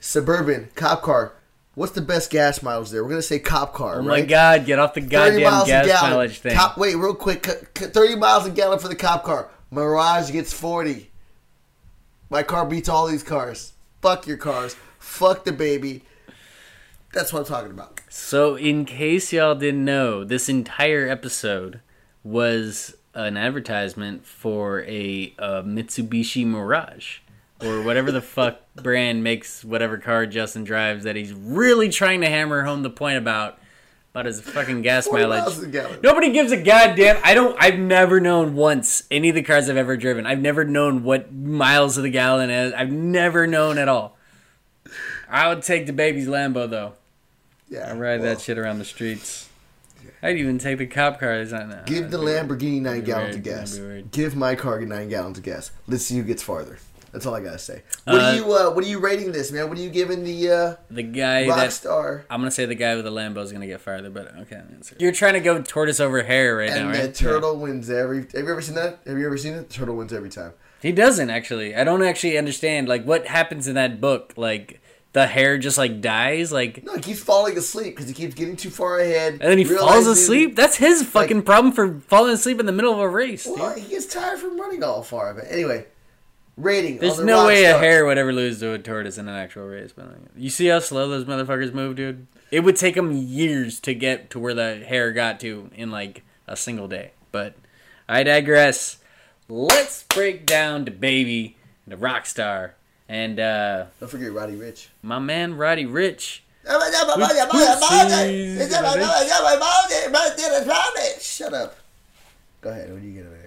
suburban, 0.00 0.68
cop 0.74 1.02
car. 1.02 1.32
What's 1.74 1.92
the 1.92 2.02
best 2.02 2.30
gas 2.30 2.60
mileage 2.62 2.90
there? 2.90 3.04
We're 3.04 3.10
gonna 3.10 3.22
say 3.22 3.38
cop 3.38 3.72
car. 3.72 3.94
Oh 3.94 3.98
right? 3.98 4.06
my 4.06 4.20
god, 4.22 4.66
get 4.66 4.78
off 4.80 4.94
the 4.94 5.00
goddamn 5.00 5.64
gas 5.64 6.02
mileage 6.02 6.40
thing. 6.40 6.56
Cop, 6.56 6.76
wait, 6.76 6.96
real 6.96 7.14
quick. 7.14 7.46
30 7.46 8.16
miles 8.16 8.46
a 8.46 8.50
gallon 8.50 8.80
for 8.80 8.88
the 8.88 8.96
cop 8.96 9.22
car. 9.22 9.48
Mirage 9.70 10.32
gets 10.32 10.52
40. 10.52 11.07
My 12.30 12.42
car 12.42 12.66
beats 12.66 12.88
all 12.88 13.06
these 13.06 13.22
cars. 13.22 13.72
Fuck 14.02 14.26
your 14.26 14.36
cars. 14.36 14.76
Fuck 14.98 15.44
the 15.44 15.52
baby. 15.52 16.02
That's 17.12 17.32
what 17.32 17.40
I'm 17.40 17.46
talking 17.46 17.70
about. 17.70 18.00
So, 18.10 18.56
in 18.56 18.84
case 18.84 19.32
y'all 19.32 19.54
didn't 19.54 19.84
know, 19.84 20.24
this 20.24 20.48
entire 20.48 21.08
episode 21.08 21.80
was 22.22 22.96
an 23.14 23.36
advertisement 23.36 24.26
for 24.26 24.82
a, 24.82 25.34
uh 25.38 25.62
Mitsubishi 25.62 26.44
Mirage 26.44 27.18
or 27.60 27.82
whatever 27.82 28.12
the 28.12 28.20
fuck 28.20 28.60
brand 28.76 29.24
makes 29.24 29.64
whatever 29.64 29.98
car 29.98 30.26
Justin 30.26 30.64
drives 30.64 31.04
that 31.04 31.16
he's 31.16 31.32
really 31.32 31.88
trying 31.88 32.20
to 32.20 32.28
hammer 32.28 32.62
home 32.64 32.82
the 32.82 32.90
point 32.90 33.16
about 33.16 33.58
about 34.12 34.26
his 34.26 34.40
fucking 34.40 34.82
gas 34.82 35.06
40 35.06 35.22
mileage. 35.22 35.40
miles 35.42 35.62
a 35.62 35.66
gallon. 35.68 36.00
Nobody 36.02 36.32
gives 36.32 36.52
a 36.52 36.62
goddamn. 36.62 37.18
I 37.22 37.34
don't. 37.34 37.56
I've 37.60 37.78
never 37.78 38.20
known 38.20 38.54
once 38.54 39.04
any 39.10 39.28
of 39.28 39.34
the 39.34 39.42
cars 39.42 39.68
I've 39.68 39.76
ever 39.76 39.96
driven. 39.96 40.26
I've 40.26 40.40
never 40.40 40.64
known 40.64 41.04
what 41.04 41.32
miles 41.32 41.96
of 41.96 42.02
the 42.02 42.10
gallon 42.10 42.50
is. 42.50 42.72
I've 42.72 42.92
never 42.92 43.46
known 43.46 43.78
at 43.78 43.88
all. 43.88 44.16
I 45.28 45.48
would 45.48 45.62
take 45.62 45.86
the 45.86 45.92
baby's 45.92 46.26
Lambo 46.26 46.68
though. 46.68 46.94
Yeah. 47.68 47.90
I 47.90 47.92
ride 47.92 48.20
well, 48.20 48.34
that 48.34 48.40
shit 48.40 48.58
around 48.58 48.78
the 48.78 48.84
streets. 48.84 49.48
I'd 50.22 50.36
even 50.36 50.58
take 50.58 50.78
the 50.78 50.86
cop 50.86 51.20
cars 51.20 51.52
on 51.52 51.68
that. 51.68 51.86
Give 51.86 52.10
the 52.10 52.18
Lamborghini 52.18 52.80
9 52.80 53.04
gallons 53.04 53.36
of 53.36 53.42
gas. 53.42 53.72
that'd 53.72 53.84
be 53.84 53.88
weird. 53.88 54.10
Give 54.10 54.34
my 54.34 54.54
car 54.54 54.80
9 54.80 55.08
gallons 55.08 55.38
of 55.38 55.44
gas. 55.44 55.70
Let's 55.86 56.04
see 56.04 56.16
who 56.16 56.24
gets 56.24 56.42
farther. 56.42 56.78
That's 57.18 57.26
all 57.26 57.34
I 57.34 57.40
gotta 57.40 57.58
say. 57.58 57.82
What 58.04 58.20
Uh, 58.20 58.24
are 58.24 58.34
you 58.36 58.44
uh, 58.52 58.70
What 58.70 58.84
are 58.84 58.88
you 58.88 59.00
rating 59.00 59.32
this, 59.32 59.50
man? 59.50 59.68
What 59.68 59.76
are 59.76 59.80
you 59.80 59.90
giving 59.90 60.22
the 60.22 60.50
uh, 60.50 60.74
The 60.90 61.02
guy 61.02 61.46
that 61.46 61.70
Rockstar 61.70 62.22
I'm 62.30 62.40
gonna 62.40 62.50
say 62.52 62.64
the 62.64 62.74
guy 62.76 62.94
with 62.94 63.04
the 63.04 63.10
Lambo 63.10 63.38
is 63.42 63.50
gonna 63.52 63.66
get 63.66 63.80
farther, 63.80 64.08
but 64.10 64.32
okay. 64.42 64.62
You're 64.98 65.12
trying 65.12 65.34
to 65.34 65.40
go 65.40 65.60
tortoise 65.60 65.98
over 66.00 66.22
hare 66.22 66.56
right 66.56 66.70
and 66.70 66.86
now, 66.86 66.92
the 66.96 67.04
right? 67.06 67.14
turtle 67.14 67.56
wins 67.56 67.90
every? 67.90 68.20
Have 68.20 68.34
you 68.34 68.50
ever 68.50 68.62
seen 68.62 68.76
that? 68.76 69.00
Have 69.06 69.18
you 69.18 69.26
ever 69.26 69.36
seen 69.36 69.54
it? 69.54 69.68
The 69.68 69.74
turtle 69.74 69.96
wins 69.96 70.12
every 70.12 70.30
time. 70.30 70.52
He 70.80 70.92
doesn't 70.92 71.28
actually. 71.28 71.74
I 71.74 71.82
don't 71.82 72.02
actually 72.04 72.38
understand 72.38 72.88
like 72.88 73.04
what 73.04 73.26
happens 73.26 73.66
in 73.66 73.74
that 73.74 74.00
book. 74.00 74.34
Like 74.36 74.80
the 75.12 75.26
hare 75.26 75.58
just 75.58 75.76
like 75.78 76.00
dies, 76.00 76.52
like 76.52 76.84
No, 76.84 76.94
he 76.94 77.00
keeps 77.00 77.18
falling 77.20 77.56
asleep 77.58 77.96
because 77.96 78.06
he 78.08 78.14
keeps 78.14 78.34
getting 78.34 78.56
too 78.56 78.70
far 78.70 79.00
ahead. 79.00 79.32
and 79.32 79.40
then 79.50 79.58
he 79.58 79.64
falls 79.64 80.06
asleep. 80.06 80.54
That's 80.54 80.76
his 80.76 81.02
fucking 81.02 81.42
problem 81.42 81.72
for 81.72 81.98
falling 82.06 82.34
asleep 82.34 82.60
in 82.60 82.66
the 82.66 82.72
middle 82.72 82.92
of 82.92 83.00
a 83.00 83.08
race. 83.08 83.44
dude. 83.44 83.58
Well, 83.58 83.74
he 83.74 83.88
gets 83.88 84.06
tired 84.06 84.38
from 84.38 84.60
running 84.60 84.84
all 84.84 85.02
far. 85.02 85.32
But 85.34 85.46
anyway, 85.50 85.86
rating. 86.58 86.98
There's 86.98 87.16
the 87.16 87.24
no 87.24 87.46
way 87.46 87.64
a 87.64 87.78
hare 87.78 88.04
would 88.04 88.18
ever 88.18 88.32
lose 88.32 88.60
to 88.60 88.72
a 88.72 88.78
tortoise 88.78 89.16
in 89.18 89.28
an 89.28 89.34
actual 89.34 89.66
race. 89.66 89.92
But 89.94 90.08
like, 90.08 90.16
you 90.36 90.50
see 90.50 90.66
how 90.66 90.80
slow 90.80 91.08
those 91.08 91.24
motherfuckers 91.24 91.72
move, 91.72 91.96
dude. 91.96 92.26
It 92.50 92.60
would 92.60 92.76
take 92.76 92.94
them 92.94 93.12
years 93.12 93.80
to 93.80 93.94
get 93.94 94.30
to 94.30 94.38
where 94.38 94.54
the 94.54 94.84
hare 94.86 95.12
got 95.12 95.40
to 95.40 95.70
in 95.74 95.90
like 95.90 96.22
a 96.46 96.56
single 96.56 96.88
day. 96.88 97.12
But 97.32 97.54
I 98.08 98.22
digress. 98.22 98.98
Let's 99.48 100.02
break 100.04 100.44
down 100.44 100.84
the 100.84 100.90
baby, 100.90 101.56
the 101.86 101.96
rock 101.96 102.26
star, 102.26 102.74
and 103.08 103.40
uh, 103.40 103.86
Don't 104.00 104.10
forget 104.10 104.32
Roddy 104.32 104.56
Ricch. 104.56 104.88
my 105.02 105.18
man 105.18 105.54
Roddy 105.54 105.86
Ricch. 105.86 106.40
Shut 111.22 111.54
up. 111.54 111.76
Go 112.60 112.70
ahead. 112.70 112.92
What 112.92 113.00
do 113.00 113.08
you 113.08 113.14
get 113.22 113.30
there? 113.30 113.37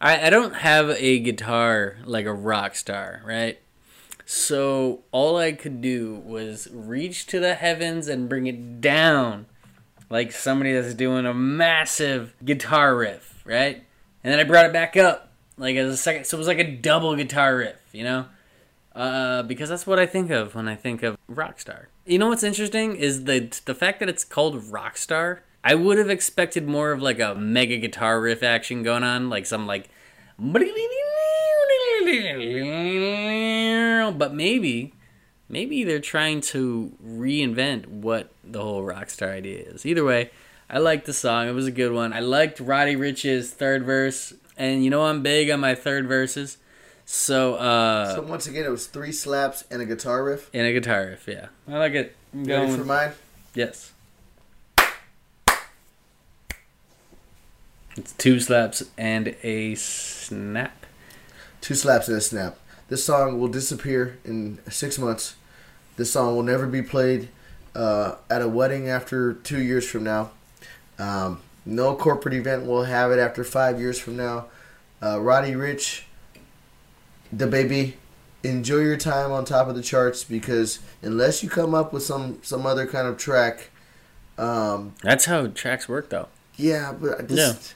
I, 0.00 0.26
I 0.26 0.30
don't 0.30 0.54
have 0.54 0.90
a 0.90 1.18
guitar 1.18 1.96
like 2.04 2.26
a 2.26 2.32
rock 2.32 2.74
star, 2.76 3.22
right? 3.24 3.58
So 4.24 5.04
all 5.12 5.36
I 5.36 5.52
could 5.52 5.80
do 5.80 6.16
was 6.24 6.68
reach 6.72 7.26
to 7.28 7.40
the 7.40 7.54
heavens 7.54 8.08
and 8.08 8.28
bring 8.28 8.46
it 8.46 8.80
down 8.80 9.46
like 10.10 10.32
somebody 10.32 10.72
that's 10.72 10.94
doing 10.94 11.26
a 11.26 11.34
massive 11.34 12.34
guitar 12.44 12.96
riff, 12.96 13.42
right? 13.44 13.82
And 14.22 14.32
then 14.32 14.40
I 14.40 14.44
brought 14.44 14.66
it 14.66 14.72
back 14.72 14.96
up 14.96 15.32
like 15.58 15.76
as 15.76 15.92
a 15.92 15.96
second, 15.96 16.24
so 16.24 16.36
it 16.36 16.38
was 16.38 16.48
like 16.48 16.58
a 16.58 16.70
double 16.70 17.14
guitar 17.16 17.56
riff, 17.56 17.80
you 17.92 18.04
know? 18.04 18.26
Uh, 18.94 19.42
because 19.42 19.68
that's 19.68 19.86
what 19.86 19.98
I 19.98 20.06
think 20.06 20.30
of 20.30 20.54
when 20.54 20.68
I 20.68 20.74
think 20.74 21.02
of 21.02 21.16
Rockstar. 21.30 21.86
You 22.06 22.18
know 22.20 22.28
what's 22.28 22.44
interesting 22.44 22.94
is 22.94 23.24
the 23.24 23.52
the 23.64 23.74
fact 23.74 23.98
that 23.98 24.08
it's 24.08 24.24
called 24.24 24.62
Rockstar. 24.62 25.40
I 25.64 25.74
would 25.74 25.98
have 25.98 26.08
expected 26.08 26.68
more 26.68 26.92
of 26.92 27.02
like 27.02 27.18
a 27.18 27.34
mega 27.34 27.78
guitar 27.78 28.20
riff 28.20 28.44
action 28.44 28.84
going 28.84 29.02
on, 29.02 29.28
like 29.28 29.44
some 29.44 29.66
like, 29.66 29.90
but 30.38 30.62
maybe, 34.32 34.94
maybe 35.48 35.82
they're 35.82 35.98
trying 35.98 36.40
to 36.42 36.92
reinvent 37.04 37.88
what 37.88 38.30
the 38.44 38.62
whole 38.62 38.84
Rockstar 38.84 39.34
idea 39.34 39.62
is. 39.62 39.84
Either 39.84 40.04
way, 40.04 40.30
I 40.70 40.78
liked 40.78 41.06
the 41.06 41.12
song. 41.12 41.48
It 41.48 41.52
was 41.52 41.66
a 41.66 41.72
good 41.72 41.90
one. 41.90 42.12
I 42.12 42.20
liked 42.20 42.60
Roddy 42.60 42.94
Ricch's 42.94 43.50
third 43.50 43.84
verse, 43.84 44.32
and 44.56 44.84
you 44.84 44.90
know 44.90 45.06
I'm 45.06 45.22
big 45.22 45.50
on 45.50 45.58
my 45.58 45.74
third 45.74 46.06
verses. 46.06 46.58
So, 47.08 47.54
uh, 47.54 48.14
So 48.16 48.22
once 48.22 48.46
again, 48.48 48.64
it 48.64 48.70
was 48.70 48.86
three 48.88 49.12
slaps 49.12 49.62
and 49.70 49.80
a 49.80 49.84
guitar 49.86 50.24
riff. 50.24 50.50
And 50.52 50.66
a 50.66 50.72
guitar 50.72 51.06
riff, 51.06 51.26
yeah. 51.28 51.46
I 51.68 51.78
like 51.78 51.92
it. 51.94 52.16
I'm 52.34 52.44
You 52.44 52.54
Ready 52.54 52.66
going- 52.66 52.78
for 52.80 52.84
mine? 52.84 53.12
yes. 53.54 53.92
It's 57.96 58.12
two 58.18 58.40
slaps 58.40 58.82
and 58.98 59.34
a 59.42 59.74
snap. 59.76 60.84
Two 61.62 61.74
slaps 61.74 62.08
and 62.08 62.16
a 62.18 62.20
snap. 62.20 62.58
This 62.88 63.04
song 63.04 63.40
will 63.40 63.48
disappear 63.48 64.18
in 64.24 64.58
six 64.68 64.98
months. 64.98 65.34
This 65.96 66.12
song 66.12 66.36
will 66.36 66.42
never 66.42 66.66
be 66.66 66.82
played 66.82 67.30
uh, 67.74 68.16
at 68.28 68.42
a 68.42 68.48
wedding 68.48 68.88
after 68.88 69.32
two 69.32 69.62
years 69.62 69.88
from 69.88 70.04
now. 70.04 70.30
Um, 70.98 71.40
no 71.64 71.94
corporate 71.94 72.34
event 72.34 72.66
will 72.66 72.84
have 72.84 73.12
it 73.12 73.18
after 73.18 73.44
five 73.44 73.80
years 73.80 73.98
from 73.98 74.16
now. 74.16 74.46
Uh, 75.02 75.18
Roddy 75.20 75.52
Ricch, 75.52 76.02
the 77.32 77.46
baby, 77.46 77.96
enjoy 78.42 78.78
your 78.78 78.96
time 78.96 79.32
on 79.32 79.44
top 79.44 79.68
of 79.68 79.74
the 79.74 79.82
charts 79.82 80.24
because 80.24 80.78
unless 81.02 81.42
you 81.42 81.48
come 81.48 81.74
up 81.74 81.92
with 81.92 82.02
some 82.02 82.38
some 82.42 82.66
other 82.66 82.86
kind 82.86 83.06
of 83.08 83.16
track 83.18 83.70
Um, 84.38 84.94
That's 85.02 85.24
how 85.24 85.46
tracks 85.48 85.88
work, 85.88 86.10
though. 86.10 86.28
yeah, 86.56 86.92
but 86.92 87.18
I 87.20 87.22
just, 87.24 87.74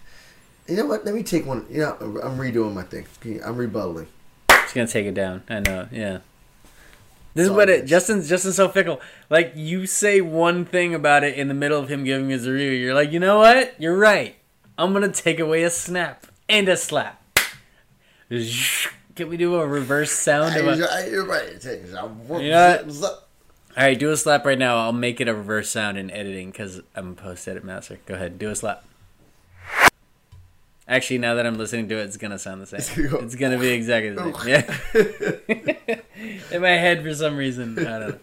you 0.68 0.76
know 0.76 0.84
what? 0.86 1.04
Let 1.06 1.14
me 1.14 1.22
take 1.22 1.46
one. 1.46 1.64
You 1.70 1.78
know, 1.80 1.96
I'm 2.22 2.36
redoing 2.38 2.74
my 2.74 2.82
thing. 2.82 3.06
I'm 3.44 3.56
rebuttaling. 3.56 4.06
It's 4.50 4.72
gonna 4.74 4.86
take 4.86 5.06
it 5.06 5.14
down. 5.14 5.42
I 5.48 5.60
know. 5.60 5.88
Yeah. 5.90 6.18
This 7.32 7.46
is 7.46 7.50
what 7.50 7.68
it. 7.70 7.86
Justin's 7.86 8.28
Justin's 8.28 8.56
so 8.56 8.68
fickle. 8.68 9.00
Like 9.30 9.52
you 9.56 9.86
say 9.86 10.20
one 10.20 10.64
thing 10.66 10.94
about 10.94 11.24
it 11.24 11.34
in 11.38 11.48
the 11.48 11.54
middle 11.54 11.80
of 11.80 11.88
him 11.88 12.04
giving 12.04 12.28
his 12.28 12.46
review, 12.46 12.70
you're 12.72 12.94
like, 12.94 13.10
you 13.10 13.20
know 13.20 13.38
what? 13.38 13.74
You're 13.80 13.96
right. 13.96 14.34
I'm 14.76 14.92
gonna 14.92 15.10
take 15.12 15.40
away 15.40 15.62
a 15.62 15.70
snap 15.70 16.26
and 16.48 16.68
a 16.68 16.76
slap. 16.76 17.22
Can 19.20 19.28
we 19.28 19.37
do 19.37 19.56
a 19.56 19.66
reverse 19.66 20.12
sound 20.12 20.56
of 20.56 20.66
a? 20.66 21.06
You're 21.11 21.26
right. 21.26 21.62
You 21.62 21.92
know? 21.92 22.16
All 23.04 23.20
right, 23.76 23.98
do 23.98 24.11
a 24.11 24.16
slap 24.16 24.46
right 24.46 24.59
now. 24.59 24.78
I'll 24.78 24.94
make 24.94 25.20
it 25.20 25.28
a 25.28 25.35
reverse 25.35 25.68
sound 25.68 25.98
in 25.98 26.11
editing 26.11 26.50
because 26.50 26.80
I'm 26.96 27.11
a 27.11 27.12
post 27.12 27.46
edit 27.46 27.62
master. 27.62 27.98
Go 28.06 28.14
ahead, 28.14 28.38
do 28.38 28.48
a 28.48 28.56
slap. 28.56 28.83
Actually, 30.88 31.18
now 31.18 31.35
that 31.35 31.44
I'm 31.44 31.59
listening 31.59 31.87
to 31.90 31.98
it, 31.98 32.04
it's 32.04 32.16
gonna 32.16 32.38
sound 32.38 32.62
the 32.62 32.80
same. 32.80 33.14
It's 33.22 33.35
gonna 33.35 33.59
be 33.59 33.68
exactly 33.68 34.09
the 34.09 34.33
same. 34.33 35.74
Yeah. 35.87 36.00
in 36.56 36.62
my 36.62 36.70
head, 36.70 37.02
for 37.02 37.14
some 37.14 37.37
reason, 37.37 37.78
I 37.78 37.98
don't 37.98 38.09
know. 38.09 38.18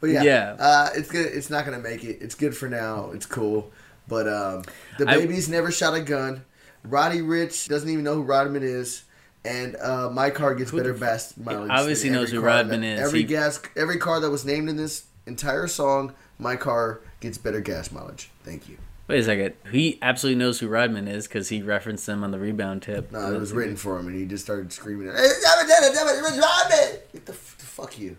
But 0.00 0.10
yeah, 0.10 0.22
Yeah. 0.22 0.56
Uh, 0.60 0.90
it's 0.94 1.10
good. 1.10 1.26
It's 1.26 1.50
not 1.50 1.64
gonna 1.64 1.80
make 1.80 2.04
it. 2.04 2.18
It's 2.20 2.36
good 2.36 2.56
for 2.56 2.68
now. 2.68 3.10
It's 3.14 3.26
cool. 3.26 3.72
But 4.06 4.28
um, 4.28 4.62
the 4.96 5.08
I- 5.08 5.16
babies 5.16 5.48
never 5.48 5.72
shot 5.72 5.94
a 5.94 6.00
gun. 6.00 6.44
Roddy 6.84 7.18
Ricch 7.18 7.68
doesn't 7.68 7.88
even 7.88 8.04
know 8.04 8.14
who 8.14 8.22
Rodman 8.22 8.62
is, 8.62 9.02
and 9.44 9.76
uh, 9.76 10.10
my 10.10 10.30
car 10.30 10.54
gets 10.54 10.70
better 10.70 10.92
gas 10.92 11.34
mileage. 11.36 11.70
obviously 11.70 12.08
than 12.10 12.18
knows 12.18 12.28
every 12.28 12.36
who 12.36 12.42
car 12.42 12.50
Rodman 12.56 12.80
that- 12.82 12.86
is. 12.86 13.00
Every 13.00 13.18
He- 13.20 13.24
gas, 13.26 13.60
every 13.76 13.98
car 13.98 14.20
that 14.20 14.30
was 14.30 14.44
named 14.44 14.68
in 14.68 14.76
this 14.76 15.04
entire 15.26 15.66
song, 15.66 16.14
my 16.38 16.56
car 16.56 17.00
gets 17.20 17.38
better 17.38 17.60
gas 17.60 17.90
mileage. 17.92 18.30
Thank 18.44 18.68
you. 18.68 18.76
Wait 19.08 19.18
a 19.20 19.24
second. 19.24 19.54
He 19.72 19.98
absolutely 20.02 20.38
knows 20.38 20.60
who 20.60 20.68
Rodman 20.68 21.08
is 21.08 21.26
because 21.26 21.48
he 21.48 21.62
referenced 21.62 22.06
them 22.06 22.22
on 22.22 22.30
the 22.30 22.38
rebound 22.38 22.82
tip. 22.82 23.10
No, 23.10 23.34
it 23.34 23.40
was 23.40 23.52
written 23.52 23.74
for 23.76 23.98
him, 23.98 24.06
and 24.06 24.14
he 24.16 24.24
just 24.24 24.44
started 24.44 24.72
screaming, 24.72 25.08
"Hey, 25.08 25.28
Rodman!" 25.44 27.00
Get 27.12 27.26
the, 27.26 27.32
f- 27.32 27.56
the 27.58 27.66
fuck 27.66 27.98
you. 27.98 28.16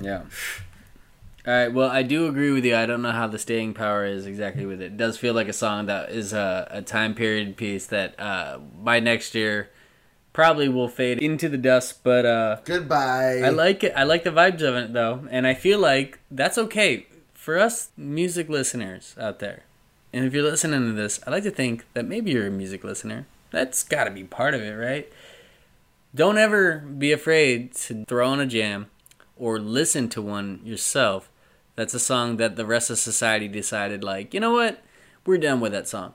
Yeah. 0.00 0.22
All 1.46 1.52
right. 1.52 1.68
Well, 1.68 1.88
I 1.88 2.02
do 2.02 2.26
agree 2.28 2.52
with 2.52 2.64
you. 2.64 2.76
I 2.76 2.86
don't 2.86 3.02
know 3.02 3.10
how 3.10 3.26
the 3.26 3.38
staying 3.38 3.74
power 3.74 4.04
is 4.04 4.26
exactly 4.26 4.64
with 4.66 4.80
it. 4.80 4.86
It 4.86 4.96
does 4.96 5.18
feel 5.18 5.34
like 5.34 5.48
a 5.48 5.52
song 5.52 5.86
that 5.86 6.10
is 6.10 6.32
a, 6.32 6.68
a 6.70 6.82
time 6.82 7.14
period 7.14 7.56
piece 7.56 7.86
that 7.86 8.18
uh, 8.18 8.58
by 8.58 9.00
next 9.00 9.34
year 9.34 9.68
probably 10.32 10.68
will 10.68 10.88
fade 10.88 11.18
into 11.18 11.48
the 11.48 11.58
dust. 11.58 12.02
But 12.02 12.26
uh, 12.26 12.56
Goodbye. 12.64 13.42
I 13.44 13.50
like 13.50 13.84
it. 13.84 13.92
I 13.96 14.04
like 14.04 14.24
the 14.24 14.30
vibes 14.30 14.62
of 14.62 14.74
it 14.76 14.92
though, 14.92 15.26
and 15.30 15.46
I 15.46 15.54
feel 15.54 15.78
like 15.78 16.18
that's 16.30 16.58
okay 16.58 17.06
for 17.34 17.58
us 17.58 17.90
music 17.96 18.48
listeners 18.48 19.14
out 19.18 19.38
there. 19.40 19.64
And 20.12 20.24
if 20.24 20.34
you're 20.34 20.42
listening 20.42 20.86
to 20.86 20.92
this, 20.92 21.20
I 21.26 21.30
like 21.30 21.42
to 21.44 21.50
think 21.50 21.84
that 21.94 22.06
maybe 22.06 22.32
you're 22.32 22.46
a 22.46 22.50
music 22.50 22.84
listener. 22.84 23.26
That's 23.50 23.82
got 23.82 24.04
to 24.04 24.10
be 24.10 24.24
part 24.24 24.54
of 24.54 24.62
it, 24.62 24.72
right? 24.72 25.10
Don't 26.14 26.38
ever 26.38 26.78
be 26.78 27.12
afraid 27.12 27.74
to 27.76 28.04
throw 28.04 28.28
on 28.28 28.40
a 28.40 28.46
jam 28.46 28.90
or 29.36 29.58
listen 29.58 30.08
to 30.10 30.20
one 30.20 30.60
yourself. 30.62 31.30
That's 31.74 31.94
a 31.94 31.98
song 31.98 32.36
that 32.36 32.56
the 32.56 32.66
rest 32.66 32.90
of 32.90 32.98
society 32.98 33.48
decided, 33.48 34.04
like, 34.04 34.34
you 34.34 34.40
know 34.40 34.52
what? 34.52 34.82
We're 35.24 35.38
done 35.38 35.60
with 35.60 35.72
that 35.72 35.88
song. 35.88 36.14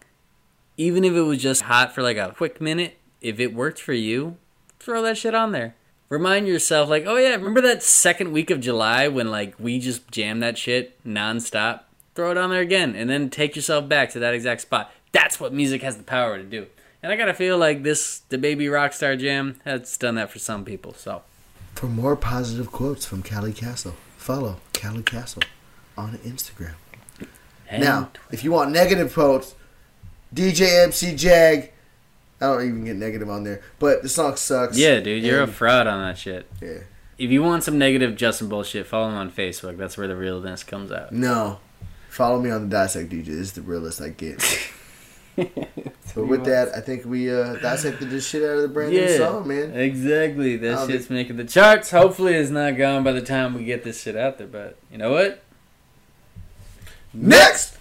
Even 0.77 1.03
if 1.03 1.13
it 1.13 1.21
was 1.21 1.41
just 1.41 1.63
hot 1.63 1.95
for 1.95 2.03
like 2.03 2.17
a 2.17 2.33
quick 2.37 2.61
minute, 2.61 2.99
if 3.21 3.39
it 3.39 3.53
worked 3.53 3.79
for 3.79 3.93
you, 3.93 4.37
throw 4.79 5.01
that 5.03 5.17
shit 5.17 5.35
on 5.35 5.51
there. 5.51 5.75
Remind 6.09 6.47
yourself, 6.47 6.89
like, 6.89 7.05
oh 7.05 7.17
yeah, 7.17 7.31
remember 7.31 7.61
that 7.61 7.83
second 7.83 8.31
week 8.31 8.49
of 8.49 8.61
July 8.61 9.07
when 9.09 9.29
like 9.29 9.55
we 9.59 9.79
just 9.79 10.09
jammed 10.09 10.41
that 10.41 10.57
shit 10.57 11.03
nonstop? 11.05 11.81
Throw 12.15 12.31
it 12.31 12.37
on 12.37 12.49
there 12.49 12.61
again, 12.61 12.95
and 12.95 13.09
then 13.09 13.29
take 13.29 13.55
yourself 13.55 13.87
back 13.89 14.09
to 14.11 14.19
that 14.19 14.33
exact 14.33 14.61
spot. 14.61 14.91
That's 15.11 15.39
what 15.39 15.53
music 15.53 15.81
has 15.83 15.97
the 15.97 16.03
power 16.03 16.37
to 16.37 16.43
do. 16.43 16.67
And 17.03 17.11
I 17.11 17.15
gotta 17.15 17.33
feel 17.33 17.57
like 17.57 17.83
this, 17.83 18.21
DaBaby 18.29 18.69
Rockstar 18.69 19.19
Jam, 19.19 19.59
has 19.65 19.97
done 19.97 20.15
that 20.15 20.31
for 20.31 20.39
some 20.39 20.63
people. 20.65 20.93
So 20.93 21.21
For 21.75 21.87
more 21.87 22.15
positive 22.15 22.71
quotes 22.71 23.05
from 23.05 23.21
Callie 23.21 23.53
Castle, 23.53 23.95
follow 24.15 24.57
Callie 24.73 25.03
Castle 25.03 25.43
on 25.97 26.17
Instagram. 26.19 26.73
and 27.69 27.83
now, 27.83 28.09
if 28.31 28.43
you 28.43 28.51
want 28.51 28.71
negative 28.71 29.13
quotes, 29.13 29.55
DJ 30.33 30.83
MC 30.85 31.15
Jag. 31.15 31.71
I 32.39 32.45
don't 32.45 32.61
even 32.67 32.85
get 32.85 32.95
negative 32.97 33.29
on 33.29 33.43
there, 33.43 33.61
but 33.79 34.03
the 34.03 34.09
song 34.09 34.35
sucks. 34.35 34.77
yeah, 34.77 34.99
dude, 34.99 35.23
you're 35.23 35.41
a 35.41 35.47
fraud 35.47 35.87
on 35.87 36.01
that 36.07 36.17
shit. 36.17 36.47
yeah. 36.61 36.79
If 37.17 37.31
you 37.31 37.41
want 37.41 37.63
some 37.63 37.79
negative 37.79 38.15
Justin 38.15 38.47
bullshit, 38.47 38.85
follow 38.85 39.09
him 39.09 39.15
on 39.15 39.31
Facebook. 39.31 39.75
That's 39.77 39.97
where 39.97 40.07
the 40.07 40.15
realness 40.15 40.63
comes 40.63 40.91
out. 40.91 41.11
No, 41.11 41.59
follow 42.09 42.39
me 42.39 42.51
on 42.51 42.69
the 42.69 42.69
Dissect 42.69 43.09
DJ. 43.09 43.25
This 43.25 43.35
is 43.37 43.53
the 43.53 43.63
realest 43.63 44.01
I 44.01 44.09
get. 44.09 44.39
but 45.35 46.27
with 46.27 46.45
that, 46.45 46.75
I 46.75 46.81
think 46.81 47.05
we 47.05 47.33
uh, 47.33 47.55
dissected 47.55 48.11
this 48.11 48.27
shit 48.27 48.43
out 48.43 48.57
of 48.57 48.61
the 48.61 48.67
brand 48.67 48.91
new 48.91 49.17
song, 49.17 49.47
man. 49.47 49.75
exactly. 49.75 50.57
That 50.57 50.77
I'll 50.77 50.87
shit's 50.87 51.09
making 51.09 51.37
the 51.37 51.45
charts. 51.45 51.89
Hopefully, 51.89 52.35
it's 52.35 52.51
not 52.51 52.77
gone 52.77 53.03
by 53.03 53.13
the 53.13 53.21
time 53.21 53.55
we 53.55 53.63
get 53.63 53.83
this 53.83 54.01
shit 54.01 54.15
out 54.15 54.37
there. 54.37 54.47
But 54.47 54.77
you 54.91 54.99
know 54.99 55.11
what? 55.11 55.43
Next. 57.13 57.76